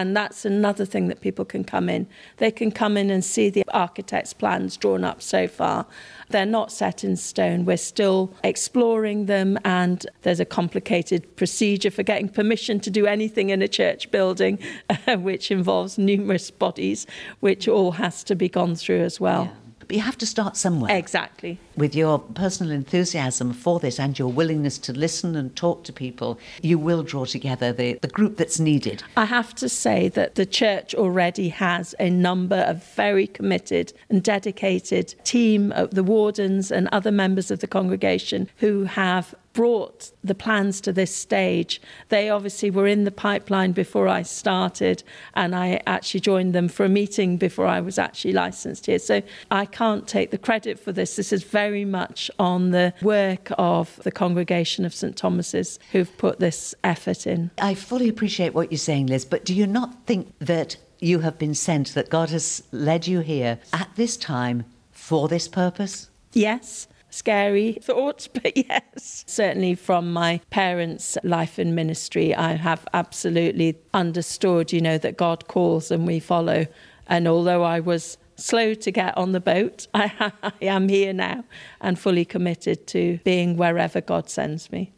And 0.00 0.16
that's 0.16 0.44
another 0.44 0.84
thing 0.84 1.08
that 1.08 1.20
people 1.20 1.44
can 1.44 1.64
come 1.64 1.88
in. 1.88 2.06
They 2.36 2.52
can 2.52 2.70
come 2.70 2.96
in 2.96 3.10
and 3.10 3.24
see 3.24 3.50
the 3.50 3.64
architect's 3.72 4.32
plans 4.32 4.76
drawn 4.76 5.02
up 5.02 5.20
so 5.20 5.48
far. 5.48 5.86
They're 6.30 6.46
not 6.46 6.70
set 6.72 7.04
in 7.04 7.16
stone. 7.16 7.64
We're 7.64 7.76
still 7.76 8.34
exploring 8.44 9.26
them, 9.26 9.58
and 9.64 10.06
there's 10.22 10.40
a 10.40 10.44
complicated 10.44 11.36
procedure 11.36 11.90
for 11.90 12.02
getting 12.02 12.28
permission 12.28 12.80
to 12.80 12.90
do 12.90 13.06
anything 13.06 13.50
in 13.50 13.62
a 13.62 13.68
church 13.68 14.10
building, 14.10 14.58
uh, 15.06 15.16
which 15.16 15.50
involves 15.50 15.98
numerous 15.98 16.50
bodies, 16.50 17.06
which 17.40 17.68
all 17.68 17.92
has 17.92 18.22
to 18.24 18.34
be 18.34 18.48
gone 18.48 18.74
through 18.74 19.02
as 19.02 19.20
well. 19.20 19.44
Yeah. 19.44 19.52
But 19.80 19.96
you 19.96 20.02
have 20.02 20.18
to 20.18 20.26
start 20.26 20.56
somewhere. 20.56 20.94
Exactly. 20.94 21.58
With 21.78 21.94
your 21.94 22.18
personal 22.18 22.72
enthusiasm 22.72 23.52
for 23.52 23.78
this 23.78 24.00
and 24.00 24.18
your 24.18 24.32
willingness 24.32 24.78
to 24.78 24.92
listen 24.92 25.36
and 25.36 25.54
talk 25.54 25.84
to 25.84 25.92
people, 25.92 26.36
you 26.60 26.76
will 26.76 27.04
draw 27.04 27.24
together 27.24 27.72
the, 27.72 28.00
the 28.02 28.08
group 28.08 28.36
that's 28.36 28.58
needed. 28.58 29.04
I 29.16 29.26
have 29.26 29.54
to 29.54 29.68
say 29.68 30.08
that 30.08 30.34
the 30.34 30.44
church 30.44 30.92
already 30.96 31.50
has 31.50 31.94
a 32.00 32.10
number 32.10 32.64
of 32.66 32.82
very 32.94 33.28
committed 33.28 33.92
and 34.10 34.24
dedicated 34.24 35.14
team 35.22 35.70
of 35.70 35.92
the 35.94 36.02
wardens 36.02 36.72
and 36.72 36.88
other 36.90 37.12
members 37.12 37.48
of 37.52 37.60
the 37.60 37.68
congregation 37.68 38.48
who 38.56 38.82
have 38.82 39.36
brought 39.58 40.12
the 40.22 40.36
plans 40.36 40.80
to 40.80 40.92
this 40.92 41.12
stage. 41.12 41.82
They 42.10 42.30
obviously 42.30 42.70
were 42.70 42.86
in 42.86 43.02
the 43.02 43.10
pipeline 43.10 43.72
before 43.72 44.06
I 44.06 44.22
started, 44.22 45.02
and 45.34 45.52
I 45.52 45.80
actually 45.84 46.20
joined 46.20 46.54
them 46.54 46.68
for 46.68 46.84
a 46.84 46.88
meeting 46.88 47.38
before 47.38 47.66
I 47.66 47.80
was 47.80 47.98
actually 47.98 48.34
licensed 48.34 48.86
here. 48.86 49.00
So 49.00 49.20
I 49.50 49.64
can't 49.66 50.06
take 50.06 50.30
the 50.30 50.38
credit 50.38 50.78
for 50.78 50.92
this. 50.92 51.16
This 51.16 51.32
is 51.32 51.42
very 51.42 51.67
much 51.70 52.30
on 52.38 52.70
the 52.70 52.94
work 53.02 53.50
of 53.58 54.00
the 54.04 54.10
congregation 54.10 54.84
of 54.84 54.94
St 54.94 55.16
Thomas's 55.16 55.78
who've 55.92 56.16
put 56.18 56.40
this 56.40 56.74
effort 56.84 57.26
in. 57.26 57.50
I 57.58 57.74
fully 57.74 58.08
appreciate 58.08 58.54
what 58.54 58.70
you're 58.70 58.78
saying, 58.78 59.06
Liz, 59.06 59.24
but 59.24 59.44
do 59.44 59.54
you 59.54 59.66
not 59.66 60.06
think 60.06 60.34
that 60.38 60.76
you 61.00 61.20
have 61.20 61.38
been 61.38 61.54
sent, 61.54 61.94
that 61.94 62.10
God 62.10 62.30
has 62.30 62.62
led 62.72 63.06
you 63.06 63.20
here 63.20 63.58
at 63.72 63.88
this 63.96 64.16
time 64.16 64.64
for 64.90 65.28
this 65.28 65.46
purpose? 65.48 66.10
Yes 66.32 66.88
scary 67.10 67.72
thoughts, 67.82 68.28
but 68.28 68.56
yes. 68.56 69.24
Certainly 69.26 69.76
from 69.76 70.12
my 70.12 70.40
parents' 70.50 71.16
life 71.22 71.58
in 71.58 71.74
ministry, 71.74 72.34
I 72.34 72.52
have 72.54 72.86
absolutely 72.92 73.78
understood, 73.94 74.72
you 74.72 74.80
know, 74.80 74.98
that 74.98 75.16
God 75.16 75.48
calls 75.48 75.90
and 75.90 76.06
we 76.06 76.20
follow. 76.20 76.66
And 77.06 77.26
although 77.26 77.62
I 77.62 77.80
was 77.80 78.18
slow 78.38 78.74
to 78.74 78.90
get 78.90 79.16
on 79.18 79.32
the 79.32 79.40
boat, 79.40 79.86
I, 79.92 80.32
I 80.42 80.52
am 80.62 80.88
here 80.88 81.12
now 81.12 81.44
and 81.80 81.98
fully 81.98 82.24
committed 82.24 82.86
to 82.88 83.18
being 83.24 83.56
wherever 83.56 84.00
God 84.00 84.30
sends 84.30 84.72
me. 84.72 84.92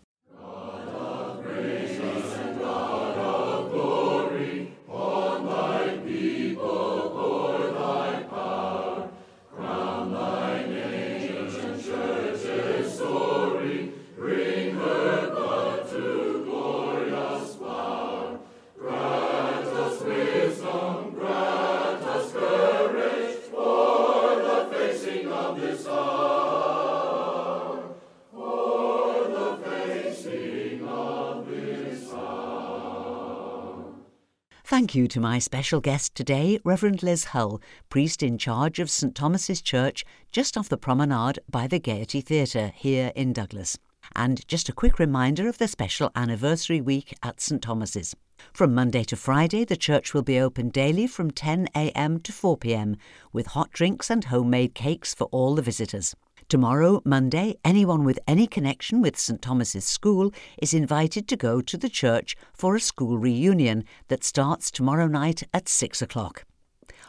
Thank 34.80 34.94
you 34.94 35.08
to 35.08 35.20
my 35.20 35.38
special 35.38 35.82
guest 35.82 36.14
today, 36.14 36.58
Reverend 36.64 37.02
Liz 37.02 37.24
Hull, 37.24 37.60
priest 37.90 38.22
in 38.22 38.38
charge 38.38 38.78
of 38.78 38.88
St 38.88 39.14
Thomas's 39.14 39.60
Church 39.60 40.06
just 40.32 40.56
off 40.56 40.70
the 40.70 40.78
promenade 40.78 41.38
by 41.50 41.66
the 41.66 41.78
Gaiety 41.78 42.22
Theatre 42.22 42.72
here 42.74 43.12
in 43.14 43.34
Douglas. 43.34 43.76
And 44.16 44.48
just 44.48 44.70
a 44.70 44.72
quick 44.72 44.98
reminder 44.98 45.50
of 45.50 45.58
the 45.58 45.68
special 45.68 46.10
anniversary 46.16 46.80
week 46.80 47.14
at 47.22 47.42
St 47.42 47.60
Thomas's. 47.60 48.16
From 48.54 48.74
Monday 48.74 49.04
to 49.04 49.16
Friday, 49.16 49.66
the 49.66 49.76
church 49.76 50.14
will 50.14 50.22
be 50.22 50.40
open 50.40 50.70
daily 50.70 51.06
from 51.06 51.30
10am 51.30 52.22
to 52.22 52.32
4pm 52.32 52.96
with 53.34 53.48
hot 53.48 53.72
drinks 53.72 54.08
and 54.08 54.24
homemade 54.24 54.74
cakes 54.74 55.12
for 55.12 55.24
all 55.24 55.54
the 55.54 55.60
visitors. 55.60 56.16
Tomorrow, 56.50 57.00
Monday, 57.04 57.54
anyone 57.64 58.02
with 58.02 58.18
any 58.26 58.48
connection 58.48 59.00
with 59.00 59.16
St 59.16 59.40
Thomas's 59.40 59.84
School 59.84 60.32
is 60.60 60.74
invited 60.74 61.28
to 61.28 61.36
go 61.36 61.60
to 61.60 61.76
the 61.76 61.88
church 61.88 62.34
for 62.52 62.74
a 62.74 62.80
school 62.80 63.18
reunion 63.18 63.84
that 64.08 64.24
starts 64.24 64.72
tomorrow 64.72 65.06
night 65.06 65.44
at 65.54 65.68
6 65.68 66.02
o'clock. 66.02 66.44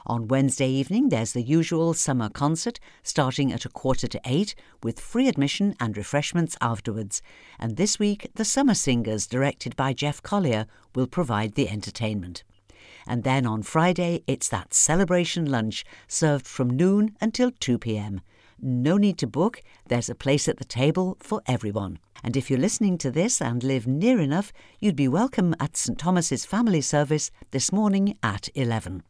On 0.06 0.28
Wednesday 0.28 0.70
evening, 0.70 1.10
there's 1.10 1.34
the 1.34 1.42
usual 1.42 1.96
summer 1.96 2.30
concert 2.30 2.80
starting 3.02 3.52
at 3.52 3.66
a 3.66 3.70
quarter 3.70 4.06
to 4.10 4.22
eight 4.26 4.54
with 4.84 5.00
free 5.00 5.28
admission 5.28 5.74
and 5.80 5.98
refreshments 5.98 6.56
afterwards. 6.62 7.24
And 7.58 7.78
this 7.78 7.98
week, 7.98 8.30
the 8.36 8.46
Summer 8.46 8.76
Singers, 8.76 9.26
directed 9.26 9.76
by 9.76 9.94
Jeff 9.94 10.22
Collier, 10.22 10.68
will 10.94 11.08
provide 11.08 11.56
the 11.56 11.68
entertainment. 11.68 12.44
And 13.08 13.24
then 13.24 13.48
on 13.48 13.64
Friday, 13.64 14.24
it's 14.28 14.50
that 14.50 14.76
celebration 14.76 15.50
lunch 15.50 15.84
served 16.08 16.46
from 16.46 16.70
noon 16.70 17.16
until 17.20 17.50
2 17.50 17.80
pm. 17.80 18.22
No 18.64 18.96
need 18.96 19.18
to 19.18 19.26
book, 19.26 19.64
there's 19.88 20.08
a 20.08 20.14
place 20.14 20.48
at 20.48 20.58
the 20.58 20.64
table 20.64 21.18
for 21.20 21.42
everyone. 21.48 21.98
And 22.24 22.38
if 22.38 22.48
you're 22.48 22.60
listening 22.60 23.00
to 23.00 23.10
this 23.10 23.42
and 23.42 23.64
live 23.64 23.88
near 23.88 24.20
enough, 24.20 24.54
you'd 24.80 24.96
be 24.96 25.08
welcome 25.08 25.56
at 25.60 25.76
St 25.76 25.98
Thomas's 25.98 26.46
family 26.46 26.82
service 26.82 27.32
this 27.50 27.72
morning 27.72 28.20
at 28.22 28.50
11. 28.54 29.02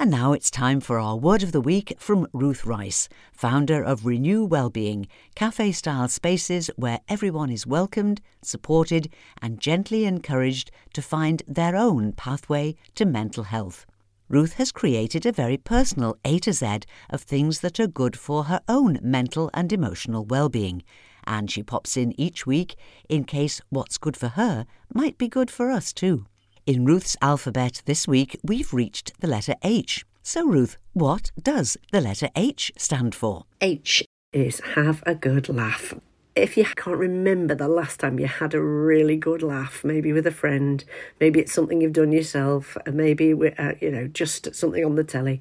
And 0.00 0.10
now 0.10 0.32
it's 0.32 0.50
time 0.50 0.80
for 0.80 0.98
our 0.98 1.14
word 1.14 1.44
of 1.44 1.52
the 1.52 1.60
week 1.60 1.94
from 2.00 2.26
Ruth 2.32 2.64
Rice, 2.64 3.08
founder 3.32 3.84
of 3.84 4.04
Renew 4.04 4.44
Wellbeing, 4.44 5.06
cafe 5.36 5.70
style 5.70 6.08
spaces 6.08 6.68
where 6.74 6.98
everyone 7.08 7.50
is 7.50 7.68
welcomed, 7.68 8.20
supported, 8.42 9.08
and 9.40 9.60
gently 9.60 10.06
encouraged 10.06 10.72
to 10.94 11.02
find 11.02 11.44
their 11.46 11.76
own 11.76 12.10
pathway 12.14 12.74
to 12.96 13.04
mental 13.04 13.44
health. 13.44 13.86
Ruth 14.28 14.54
has 14.54 14.72
created 14.72 15.24
a 15.24 15.32
very 15.32 15.56
personal 15.56 16.16
A 16.24 16.38
to 16.40 16.52
Z 16.52 16.80
of 17.08 17.22
things 17.22 17.60
that 17.60 17.80
are 17.80 17.86
good 17.86 18.16
for 18.16 18.44
her 18.44 18.60
own 18.68 18.98
mental 19.02 19.50
and 19.54 19.72
emotional 19.72 20.24
well-being, 20.24 20.82
and 21.24 21.50
she 21.50 21.62
pops 21.62 21.96
in 21.96 22.18
each 22.20 22.46
week 22.46 22.76
in 23.08 23.24
case 23.24 23.60
what's 23.70 23.96
good 23.96 24.16
for 24.16 24.28
her 24.28 24.66
might 24.92 25.16
be 25.16 25.28
good 25.28 25.50
for 25.50 25.70
us 25.70 25.92
too. 25.92 26.26
In 26.66 26.84
Ruth's 26.84 27.16
alphabet 27.22 27.82
this 27.86 28.06
week, 28.06 28.38
we've 28.42 28.74
reached 28.74 29.18
the 29.20 29.28
letter 29.28 29.54
H. 29.62 30.04
So, 30.22 30.46
Ruth, 30.46 30.76
what 30.92 31.30
does 31.42 31.78
the 31.90 32.02
letter 32.02 32.28
H 32.36 32.70
stand 32.76 33.14
for? 33.14 33.44
H 33.62 34.04
is 34.34 34.60
have 34.74 35.02
a 35.06 35.14
good 35.14 35.48
laugh 35.48 35.94
if 36.38 36.56
you 36.56 36.64
can't 36.64 36.98
remember 36.98 37.54
the 37.54 37.68
last 37.68 38.00
time 38.00 38.18
you 38.18 38.26
had 38.26 38.54
a 38.54 38.60
really 38.60 39.16
good 39.16 39.42
laugh, 39.42 39.84
maybe 39.84 40.12
with 40.12 40.26
a 40.26 40.30
friend, 40.32 40.84
maybe 41.20 41.40
it's 41.40 41.52
something 41.52 41.80
you've 41.80 41.92
done 41.92 42.12
yourself, 42.12 42.76
maybe 42.86 43.32
uh, 43.32 43.72
you 43.80 43.90
know 43.90 44.06
just 44.06 44.54
something 44.54 44.84
on 44.84 44.94
the 44.94 45.04
telly, 45.04 45.40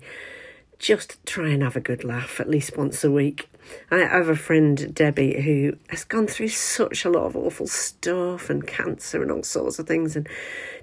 just 0.80 1.24
try 1.26 1.50
and 1.50 1.64
have 1.64 1.76
a 1.76 1.82
good 1.82 2.04
laugh 2.04 2.40
at 2.40 2.50
least 2.50 2.78
once 2.78 3.04
a 3.04 3.12
week. 3.12 3.50
I 3.92 3.98
have 3.98 4.30
a 4.30 4.36
friend, 4.36 4.94
Debbie, 4.94 5.42
who 5.42 5.78
has 5.90 6.04
gone 6.04 6.28
through 6.28 6.50
such 6.50 7.04
a 7.04 7.10
lot 7.10 7.26
of 7.26 7.36
awful 7.36 7.68
stuff 7.68 8.50
and 8.50 8.66
cancer 8.66 9.22
and 9.22 9.32
all 9.32 9.44
sorts 9.44 9.78
of 9.78 9.88
things. 9.88 10.16
And 10.16 10.28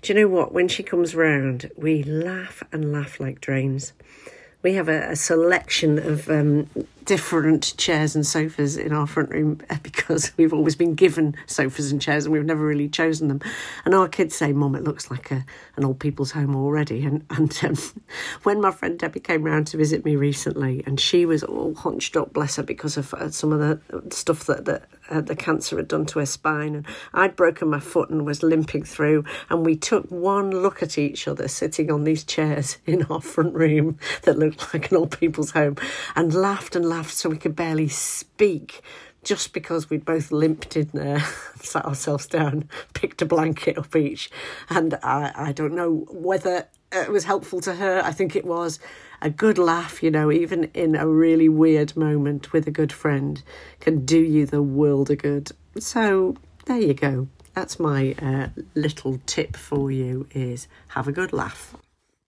do 0.02 0.12
you 0.12 0.20
know 0.20 0.28
what? 0.28 0.52
When 0.52 0.68
she 0.68 0.82
comes 0.82 1.14
round, 1.14 1.70
we 1.76 2.02
laugh 2.02 2.62
and 2.72 2.92
laugh 2.92 3.20
like 3.20 3.40
drains. 3.40 3.92
We 4.62 4.74
have 4.74 4.88
a, 4.88 5.10
a 5.10 5.16
selection 5.16 5.98
of 5.98 6.28
um, 6.28 6.68
different 7.04 7.76
chairs 7.76 8.14
and 8.14 8.26
sofas 8.26 8.76
in 8.76 8.92
our 8.92 9.06
front 9.06 9.30
room 9.30 9.60
because 9.82 10.32
we've 10.36 10.52
always 10.52 10.76
been 10.76 10.94
given 10.94 11.36
sofas 11.46 11.92
and 11.92 12.00
chairs 12.00 12.24
and 12.24 12.32
we've 12.32 12.44
never 12.44 12.64
really 12.64 12.88
chosen 12.88 13.28
them. 13.28 13.40
And 13.84 13.94
our 13.94 14.08
kids 14.08 14.34
say, 14.34 14.52
Mum, 14.52 14.74
it 14.74 14.84
looks 14.84 15.10
like 15.10 15.30
a, 15.30 15.44
an 15.76 15.84
old 15.84 16.00
people's 16.00 16.32
home 16.32 16.56
already. 16.56 17.04
And, 17.04 17.24
and 17.30 17.58
um, 17.62 17.76
when 18.42 18.60
my 18.60 18.70
friend 18.70 18.98
Debbie 18.98 19.20
came 19.20 19.42
round 19.42 19.66
to 19.68 19.76
visit 19.76 20.04
me 20.04 20.16
recently, 20.16 20.82
and 20.86 20.98
she 20.98 21.26
was 21.26 21.42
all 21.42 21.74
hunched 21.74 22.16
up, 22.16 22.32
bless 22.32 22.56
her, 22.56 22.62
because 22.62 22.96
of 22.96 23.12
uh, 23.14 23.30
some 23.30 23.52
of 23.52 23.60
the 23.60 24.14
stuff 24.14 24.44
that, 24.46 24.64
that 24.64 24.88
uh, 25.10 25.20
the 25.20 25.36
cancer 25.36 25.76
had 25.76 25.88
done 25.88 26.06
to 26.06 26.18
her 26.18 26.26
spine. 26.26 26.76
And 26.76 26.86
I'd 27.12 27.36
broken 27.36 27.68
my 27.68 27.80
foot 27.80 28.10
and 28.10 28.24
was 28.24 28.42
limping 28.42 28.84
through. 28.84 29.24
And 29.50 29.64
we 29.64 29.76
took 29.76 30.10
one 30.10 30.50
look 30.50 30.82
at 30.82 30.98
each 30.98 31.28
other 31.28 31.48
sitting 31.48 31.90
on 31.90 32.04
these 32.04 32.24
chairs 32.24 32.78
in 32.86 33.04
our 33.04 33.20
front 33.20 33.54
room 33.54 33.98
that 34.22 34.38
looked 34.38 34.72
like 34.72 34.90
an 34.90 34.96
old 34.96 35.18
people's 35.18 35.50
home 35.50 35.76
and 36.16 36.32
laughed 36.32 36.74
and 36.74 36.84
laughed 36.84 36.93
laughed 36.94 37.14
so 37.14 37.28
we 37.28 37.36
could 37.36 37.56
barely 37.56 37.88
speak 37.88 38.80
just 39.24 39.52
because 39.52 39.90
we'd 39.90 40.04
both 40.04 40.30
limped 40.30 40.76
in 40.76 40.88
there, 40.92 41.20
sat 41.56 41.84
ourselves 41.84 42.26
down, 42.26 42.68
picked 42.94 43.20
a 43.20 43.26
blanket 43.26 43.76
up 43.76 43.96
each. 43.96 44.30
And 44.70 44.94
I, 45.02 45.32
I 45.34 45.52
don't 45.52 45.74
know 45.74 46.06
whether 46.10 46.68
it 46.92 47.10
was 47.10 47.24
helpful 47.24 47.60
to 47.62 47.74
her. 47.74 48.00
I 48.04 48.12
think 48.12 48.36
it 48.36 48.44
was. 48.44 48.78
a 49.20 49.30
good 49.30 49.58
laugh, 49.58 50.02
you 50.02 50.10
know, 50.10 50.30
even 50.30 50.64
in 50.74 50.94
a 50.94 51.08
really 51.08 51.48
weird 51.48 51.96
moment 51.96 52.52
with 52.52 52.66
a 52.68 52.70
good 52.70 52.92
friend, 52.92 53.42
can 53.80 54.04
do 54.04 54.18
you 54.18 54.46
the 54.46 54.62
world 54.62 55.10
of 55.10 55.18
good. 55.18 55.50
So 55.78 56.36
there 56.66 56.80
you 56.80 56.94
go. 56.94 57.28
That's 57.54 57.80
my 57.80 58.14
uh, 58.20 58.48
little 58.74 59.20
tip 59.26 59.56
for 59.56 59.90
you: 59.90 60.26
is 60.32 60.68
have 60.88 61.08
a 61.08 61.12
good 61.12 61.32
laugh. 61.32 61.74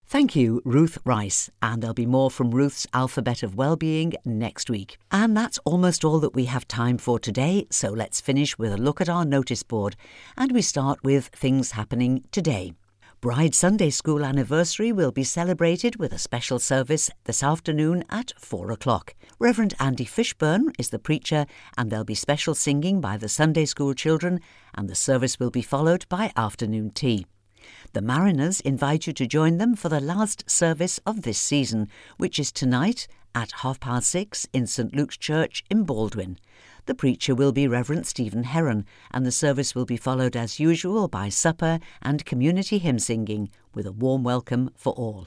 Thank 0.08 0.36
you, 0.36 0.62
Ruth 0.64 0.98
Rice, 1.04 1.50
and 1.60 1.82
there'll 1.82 1.92
be 1.92 2.06
more 2.06 2.30
from 2.30 2.52
Ruth's 2.52 2.86
Alphabet 2.94 3.42
of 3.42 3.56
Wellbeing 3.56 4.12
next 4.24 4.70
week. 4.70 4.98
And 5.10 5.36
that's 5.36 5.58
almost 5.64 6.04
all 6.04 6.20
that 6.20 6.32
we 6.32 6.44
have 6.44 6.68
time 6.68 6.96
for 6.96 7.18
today, 7.18 7.66
so 7.70 7.90
let's 7.90 8.20
finish 8.20 8.56
with 8.56 8.72
a 8.72 8.76
look 8.76 9.00
at 9.00 9.08
our 9.08 9.24
notice 9.24 9.64
board, 9.64 9.96
and 10.36 10.52
we 10.52 10.62
start 10.62 11.02
with 11.02 11.26
things 11.28 11.72
happening 11.72 12.22
today. 12.30 12.74
Bride 13.20 13.52
Sunday 13.52 13.90
School 13.90 14.24
anniversary 14.24 14.92
will 14.92 15.10
be 15.10 15.24
celebrated 15.24 15.96
with 15.96 16.12
a 16.12 16.20
special 16.20 16.60
service 16.60 17.10
this 17.24 17.42
afternoon 17.42 18.04
at 18.08 18.32
4 18.38 18.70
o'clock. 18.70 19.12
Reverend 19.40 19.74
Andy 19.80 20.04
Fishburn 20.04 20.70
is 20.78 20.90
the 20.90 21.00
preacher, 21.00 21.46
and 21.76 21.90
there'll 21.90 22.04
be 22.04 22.14
special 22.14 22.54
singing 22.54 23.00
by 23.00 23.16
the 23.16 23.28
Sunday 23.28 23.64
School 23.64 23.92
children, 23.92 24.38
and 24.72 24.88
the 24.88 24.94
service 24.94 25.40
will 25.40 25.50
be 25.50 25.62
followed 25.62 26.06
by 26.08 26.30
afternoon 26.36 26.92
tea. 26.92 27.26
The 27.96 28.02
Mariners 28.02 28.60
invite 28.60 29.06
you 29.06 29.14
to 29.14 29.26
join 29.26 29.56
them 29.56 29.74
for 29.74 29.88
the 29.88 30.02
last 30.02 30.50
service 30.50 31.00
of 31.06 31.22
this 31.22 31.38
season, 31.38 31.88
which 32.18 32.38
is 32.38 32.52
tonight 32.52 33.08
at 33.34 33.52
half 33.62 33.80
past 33.80 34.10
six 34.10 34.46
in 34.52 34.66
St 34.66 34.94
Luke's 34.94 35.16
Church 35.16 35.64
in 35.70 35.84
Baldwin. 35.84 36.38
The 36.84 36.94
preacher 36.94 37.34
will 37.34 37.52
be 37.52 37.66
Reverend 37.66 38.06
Stephen 38.06 38.42
Heron, 38.42 38.84
and 39.12 39.24
the 39.24 39.32
service 39.32 39.74
will 39.74 39.86
be 39.86 39.96
followed 39.96 40.36
as 40.36 40.60
usual 40.60 41.08
by 41.08 41.30
supper 41.30 41.80
and 42.02 42.26
community 42.26 42.76
hymn 42.76 42.98
singing, 42.98 43.48
with 43.72 43.86
a 43.86 43.92
warm 43.92 44.22
welcome 44.22 44.72
for 44.76 44.92
all. 44.92 45.26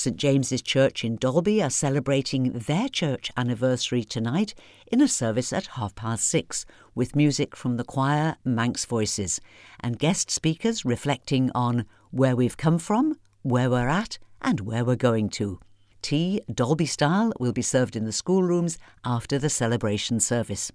St 0.00 0.16
James's 0.16 0.62
Church 0.62 1.04
in 1.04 1.16
Dalby 1.16 1.62
are 1.62 1.68
celebrating 1.68 2.52
their 2.52 2.88
church 2.88 3.30
anniversary 3.36 4.02
tonight 4.02 4.54
in 4.86 5.02
a 5.02 5.06
service 5.06 5.52
at 5.52 5.66
half 5.66 5.94
past 5.94 6.26
six, 6.26 6.64
with 6.94 7.14
music 7.14 7.54
from 7.54 7.76
the 7.76 7.84
choir 7.84 8.36
Manx 8.42 8.86
Voices 8.86 9.42
and 9.78 9.98
guest 9.98 10.30
speakers 10.30 10.86
reflecting 10.86 11.50
on 11.54 11.84
where 12.12 12.34
we've 12.34 12.56
come 12.56 12.78
from, 12.78 13.18
where 13.42 13.68
we're 13.68 13.88
at, 13.88 14.18
and 14.40 14.60
where 14.60 14.86
we're 14.86 14.96
going 14.96 15.28
to. 15.28 15.60
Tea, 16.00 16.40
Dalby 16.50 16.86
style, 16.86 17.34
will 17.38 17.52
be 17.52 17.60
served 17.60 17.94
in 17.94 18.06
the 18.06 18.12
schoolrooms 18.12 18.78
after 19.04 19.38
the 19.38 19.50
celebration 19.50 20.18
service. 20.18 20.72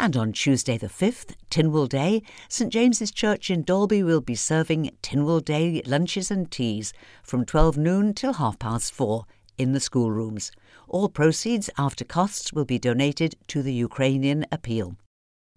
And 0.00 0.16
on 0.16 0.32
Tuesday 0.32 0.78
the 0.78 0.86
5th, 0.86 1.34
Tynwald 1.50 1.90
Day, 1.90 2.22
St 2.48 2.72
James's 2.72 3.10
Church 3.10 3.50
in 3.50 3.62
Dalby 3.62 4.02
will 4.02 4.22
be 4.22 4.34
serving 4.34 4.92
Tynwald 5.02 5.44
Day 5.44 5.82
lunches 5.84 6.30
and 6.30 6.50
teas 6.50 6.94
from 7.22 7.44
12 7.44 7.76
noon 7.76 8.14
till 8.14 8.32
half 8.32 8.58
past 8.58 8.94
four 8.94 9.26
in 9.58 9.72
the 9.72 9.78
schoolrooms. 9.78 10.52
All 10.88 11.10
proceeds 11.10 11.68
after 11.76 12.02
costs 12.06 12.50
will 12.50 12.64
be 12.64 12.78
donated 12.78 13.36
to 13.48 13.62
the 13.62 13.74
Ukrainian 13.74 14.46
appeal. 14.50 14.96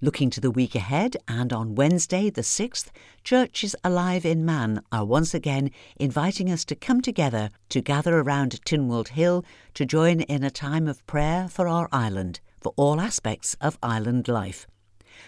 Looking 0.01 0.29
to 0.31 0.41
the 0.41 0.51
week 0.51 0.75
ahead, 0.75 1.15
and 1.25 1.53
on 1.53 1.75
Wednesday, 1.75 2.29
the 2.29 2.41
6th, 2.41 2.89
Churches 3.23 3.77
Alive 3.81 4.25
in 4.25 4.43
Man 4.43 4.81
are 4.91 5.05
once 5.05 5.33
again 5.33 5.71
inviting 5.95 6.51
us 6.51 6.65
to 6.65 6.75
come 6.75 6.99
together 6.99 7.49
to 7.69 7.79
gather 7.79 8.19
around 8.19 8.59
Tynwald 8.65 9.07
Hill 9.07 9.45
to 9.75 9.85
join 9.85 10.19
in 10.19 10.43
a 10.43 10.51
time 10.51 10.89
of 10.89 11.07
prayer 11.07 11.47
for 11.47 11.69
our 11.69 11.87
island 11.93 12.41
for 12.63 12.73
all 12.77 13.01
aspects 13.01 13.55
of 13.59 13.77
island 13.83 14.27
life. 14.27 14.65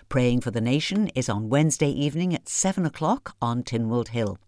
Praying 0.09 0.41
for 0.41 0.51
the 0.51 0.61
Nation 0.61 1.09
is 1.09 1.29
on 1.29 1.49
Wednesday 1.49 1.89
evening 1.89 2.33
at 2.33 2.49
7 2.49 2.85
o'clock 2.85 3.35
on 3.41 3.61
Tynwald 3.61 4.09
Hill. 4.09 4.39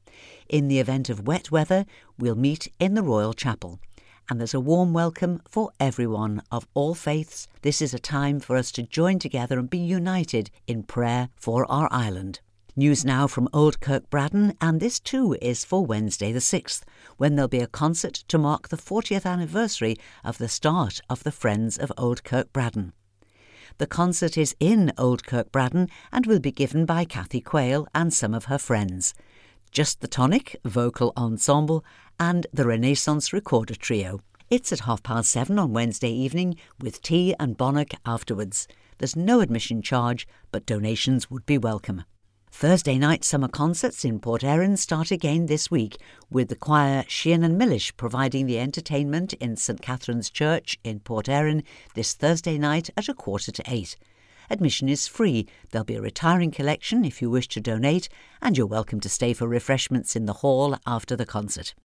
In 0.50 0.68
the 0.68 0.80
event 0.80 1.10
of 1.10 1.28
wet 1.28 1.52
weather, 1.52 1.86
we'll 2.18 2.36
meet 2.36 2.72
in 2.80 2.94
the 2.94 3.04
Royal 3.04 3.34
Chapel. 3.34 3.80
And 4.30 4.40
there's 4.40 4.54
a 4.54 4.60
warm 4.60 4.94
welcome 4.94 5.42
for 5.48 5.72
everyone 5.80 6.42
of 6.52 6.68
all 6.74 6.96
faiths. 6.96 7.48
This 7.62 7.82
is 7.82 7.94
a 7.94 8.00
time 8.00 8.40
for 8.40 8.56
us 8.56 8.72
to 8.74 8.84
join 8.84 9.20
together 9.20 9.60
and 9.60 9.70
be 9.70 9.78
united 9.78 10.50
in 10.66 10.84
prayer 10.84 11.30
for 11.36 11.70
our 11.72 11.88
island. 11.92 12.40
News 12.80 13.04
now 13.04 13.26
from 13.26 13.50
Old 13.54 13.80
Kirk 13.80 14.08
Braddan, 14.12 14.56
and 14.62 14.80
this 14.80 15.00
too 15.00 15.36
is 15.42 15.66
for 15.66 15.84
Wednesday 15.84 16.32
the 16.32 16.38
6th, 16.38 16.84
when 17.18 17.34
there'll 17.34 17.48
be 17.48 17.58
a 17.58 17.66
concert 17.66 18.14
to 18.28 18.38
mark 18.38 18.68
the 18.68 18.78
40th 18.78 19.26
anniversary 19.26 19.98
of 20.24 20.38
the 20.38 20.48
start 20.48 21.02
of 21.10 21.24
the 21.24 21.32
Friends 21.32 21.80
of 21.80 21.92
Old 21.98 22.24
Kirk 22.24 22.54
Braddan. 22.54 22.94
The 23.80 23.88
concert 23.88 24.38
is 24.38 24.56
in 24.60 24.94
Old 24.96 25.26
Kirk 25.26 25.52
Braddan 25.52 25.90
and 26.12 26.28
will 26.28 26.40
be 26.40 26.52
given 26.52 26.86
by 26.86 27.04
Kathy 27.04 27.42
Quayle 27.42 27.88
and 27.96 28.14
some 28.14 28.36
of 28.36 28.46
her 28.46 28.60
friends. 28.60 29.16
Just 29.72 30.02
the 30.02 30.08
Tonic 30.08 30.56
Vocal 30.64 31.14
Ensemble 31.18 31.84
and 32.20 32.46
the 32.54 32.68
Renaissance 32.68 33.34
Recorder 33.34 33.74
Trio. 33.74 34.20
It's 34.52 34.72
at 34.72 34.82
half 34.82 35.02
past 35.02 35.32
seven 35.32 35.58
on 35.58 35.74
Wednesday 35.74 36.12
evening 36.12 36.58
with 36.80 37.02
tea 37.02 37.34
and 37.40 37.58
bonnag 37.58 37.96
afterwards. 38.06 38.68
There's 39.00 39.16
no 39.16 39.40
admission 39.40 39.82
charge, 39.82 40.28
but 40.52 40.68
donations 40.68 41.32
would 41.32 41.48
be 41.48 41.58
welcome. 41.58 42.04
Thursday 42.60 42.98
night 42.98 43.24
summer 43.24 43.48
concerts 43.48 44.04
in 44.04 44.20
Port 44.20 44.44
Erin 44.44 44.78
start 44.78 45.12
again 45.12 45.46
this 45.46 45.70
week, 45.70 45.96
with 46.32 46.50
the 46.50 46.56
choir 46.56 47.06
Sheehan 47.08 47.44
and 47.44 47.56
Millish 47.56 47.96
providing 47.98 48.48
the 48.48 48.58
entertainment 48.58 49.34
in 49.34 49.56
St 49.56 49.80
Catherine's 49.80 50.32
Church 50.32 50.76
in 50.84 51.00
Port 51.00 51.30
Erin 51.30 51.62
this 51.94 52.16
Thursday 52.16 52.58
night 52.58 52.90
at 52.98 53.10
a 53.10 53.14
quarter 53.14 53.52
to 53.52 53.64
eight. 53.68 53.96
Admission 54.50 54.90
is 54.90 55.08
free. 55.08 55.48
There'll 55.70 55.86
be 55.86 55.98
a 55.98 56.02
retiring 56.02 56.50
collection 56.50 57.06
if 57.06 57.22
you 57.22 57.30
wish 57.30 57.48
to 57.50 57.62
donate, 57.62 58.10
and 58.42 58.58
you're 58.58 58.66
welcome 58.66 59.02
to 59.02 59.08
stay 59.08 59.34
for 59.34 59.48
refreshments 59.48 60.16
in 60.16 60.26
the 60.26 60.42
hall 60.42 60.76
after 60.88 61.16
the 61.16 61.28
concert. 61.28 61.76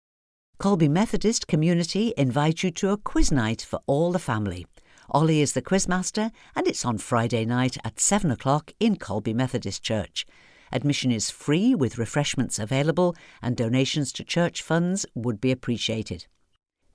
Colby 0.57 0.87
Methodist 0.87 1.45
Community 1.45 2.15
invite 2.17 2.63
you 2.63 2.71
to 2.71 2.89
a 2.89 2.97
quiz 2.97 3.31
night 3.31 3.61
for 3.61 3.79
all 3.85 4.11
the 4.11 4.17
family. 4.17 4.65
Ollie 5.11 5.41
is 5.41 5.53
the 5.53 5.61
quizmaster, 5.61 6.31
and 6.55 6.65
it's 6.65 6.83
on 6.83 6.97
Friday 6.97 7.45
night 7.45 7.77
at 7.83 7.99
7 7.99 8.31
o'clock 8.31 8.71
in 8.79 8.95
Colby 8.95 9.35
Methodist 9.35 9.83
Church. 9.83 10.25
Admission 10.73 11.11
is 11.11 11.29
free 11.29 11.75
with 11.75 11.99
refreshments 11.99 12.57
available, 12.57 13.15
and 13.43 13.55
donations 13.55 14.11
to 14.11 14.23
church 14.23 14.63
funds 14.63 15.05
would 15.13 15.39
be 15.39 15.51
appreciated. 15.51 16.25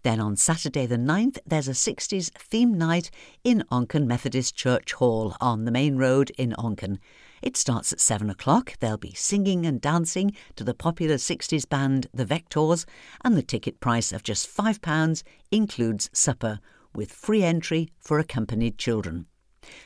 Then 0.03 0.19
on 0.19 0.35
Saturday 0.35 0.85
the 0.85 0.97
9th, 0.97 1.39
there's 1.47 1.69
a 1.69 1.73
60s 1.73 2.33
theme 2.33 2.77
night 2.77 3.13
in 3.45 3.63
Onchan 3.71 4.07
Methodist 4.07 4.57
Church 4.57 4.95
Hall 4.95 5.37
on 5.41 5.65
the 5.65 5.71
main 5.71 5.97
road 5.97 6.31
in 6.37 6.57
Onchan. 6.59 6.99
It 7.41 7.57
starts 7.57 7.93
at 7.93 8.01
7 8.01 8.29
o'clock. 8.29 8.75
There'll 8.81 8.99
be 8.99 9.15
singing 9.15 9.65
and 9.65 9.81
dancing 9.81 10.33
to 10.57 10.65
the 10.65 10.75
popular 10.75 11.15
60s 11.15 11.69
band 11.69 12.09
The 12.13 12.25
Vectors, 12.25 12.85
and 13.25 13.37
the 13.37 13.43
ticket 13.43 13.79
price 13.79 14.11
of 14.11 14.25
just 14.25 14.49
£5 14.49 15.23
includes 15.53 16.11
supper, 16.13 16.59
with 16.97 17.13
free 17.13 17.45
entry 17.45 17.91
for 18.01 18.19
accompanied 18.19 18.77
children. 18.77 19.27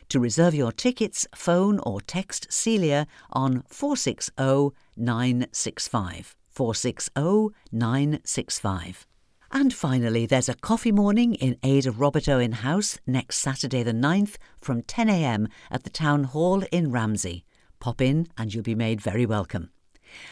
To 0.09 0.21
reserve 0.21 0.55
your 0.55 0.73
tickets, 0.73 1.27
phone 1.35 1.79
or 1.81 2.01
text 2.01 2.53
Celia 2.53 3.07
on 3.31 3.63
460 3.69 4.75
965. 4.97 6.37
460 6.51 7.55
965. 7.73 9.07
And 9.55 9.75
finally, 9.75 10.25
there's 10.25 10.49
a 10.49 10.55
coffee 10.55 10.93
morning 10.93 11.35
in 11.35 11.59
aid 11.63 11.87
of 11.87 12.01
Robert 12.01 12.29
Owen 12.29 12.53
House 12.53 12.99
next 13.07 13.39
Saturday 13.39 13.83
the 13.83 13.93
9th 13.93 14.37
from 14.61 14.83
10am 14.83 15.49
at 15.71 15.85
the 15.85 15.91
Town 15.91 16.25
Hall 16.25 16.63
in 16.73 16.91
Ramsey. 16.91 17.45
Pop 17.79 18.01
in 18.01 18.29
and 18.39 18.55
you'll 18.55 18.63
be 18.63 18.75
made 18.75 19.01
very 19.01 19.27
welcome. 19.27 19.71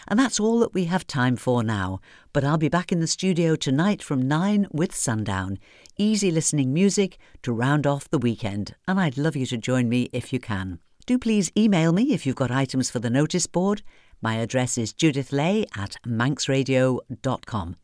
And 0.08 0.18
that's 0.18 0.40
all 0.40 0.58
that 0.60 0.74
we 0.74 0.84
have 0.84 1.06
time 1.06 1.36
for 1.36 1.62
now, 1.62 2.00
but 2.32 2.44
I'll 2.44 2.58
be 2.58 2.68
back 2.68 2.92
in 2.92 3.00
the 3.00 3.06
studio 3.06 3.56
tonight 3.56 4.02
from 4.02 4.26
9 4.26 4.68
with 4.72 4.94
Sundown. 4.94 5.58
Easy 5.96 6.30
listening 6.30 6.72
music 6.72 7.18
to 7.42 7.52
round 7.52 7.86
off 7.86 8.10
the 8.10 8.18
weekend, 8.18 8.74
and 8.86 9.00
I'd 9.00 9.18
love 9.18 9.36
you 9.36 9.46
to 9.46 9.56
join 9.56 9.88
me 9.88 10.08
if 10.12 10.32
you 10.32 10.40
can. 10.40 10.78
Do 11.06 11.18
please 11.18 11.50
email 11.56 11.92
me 11.92 12.12
if 12.12 12.26
you've 12.26 12.36
got 12.36 12.50
items 12.50 12.90
for 12.90 12.98
the 12.98 13.10
notice 13.10 13.46
board. 13.46 13.82
My 14.22 14.36
address 14.36 14.76
is 14.78 14.92
judithlay 14.92 15.64
at 15.76 15.96
manxradio.com. 16.06 17.76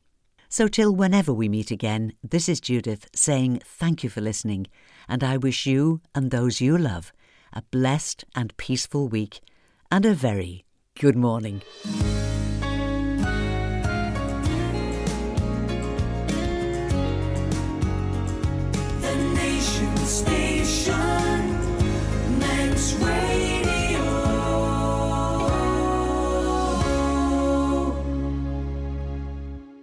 So 0.48 0.68
till 0.68 0.94
whenever 0.94 1.32
we 1.32 1.48
meet 1.48 1.70
again, 1.70 2.12
this 2.22 2.48
is 2.48 2.60
Judith 2.60 3.08
saying 3.14 3.62
thank 3.64 4.04
you 4.04 4.10
for 4.10 4.20
listening, 4.20 4.68
and 5.08 5.24
I 5.24 5.36
wish 5.36 5.66
you 5.66 6.00
and 6.14 6.30
those 6.30 6.60
you 6.60 6.78
love 6.78 7.12
a 7.52 7.62
blessed 7.70 8.24
and 8.34 8.54
peaceful 8.58 9.08
week 9.08 9.40
and 9.90 10.04
a 10.04 10.12
very 10.12 10.65
Good 10.98 11.14
morning. 11.14 11.60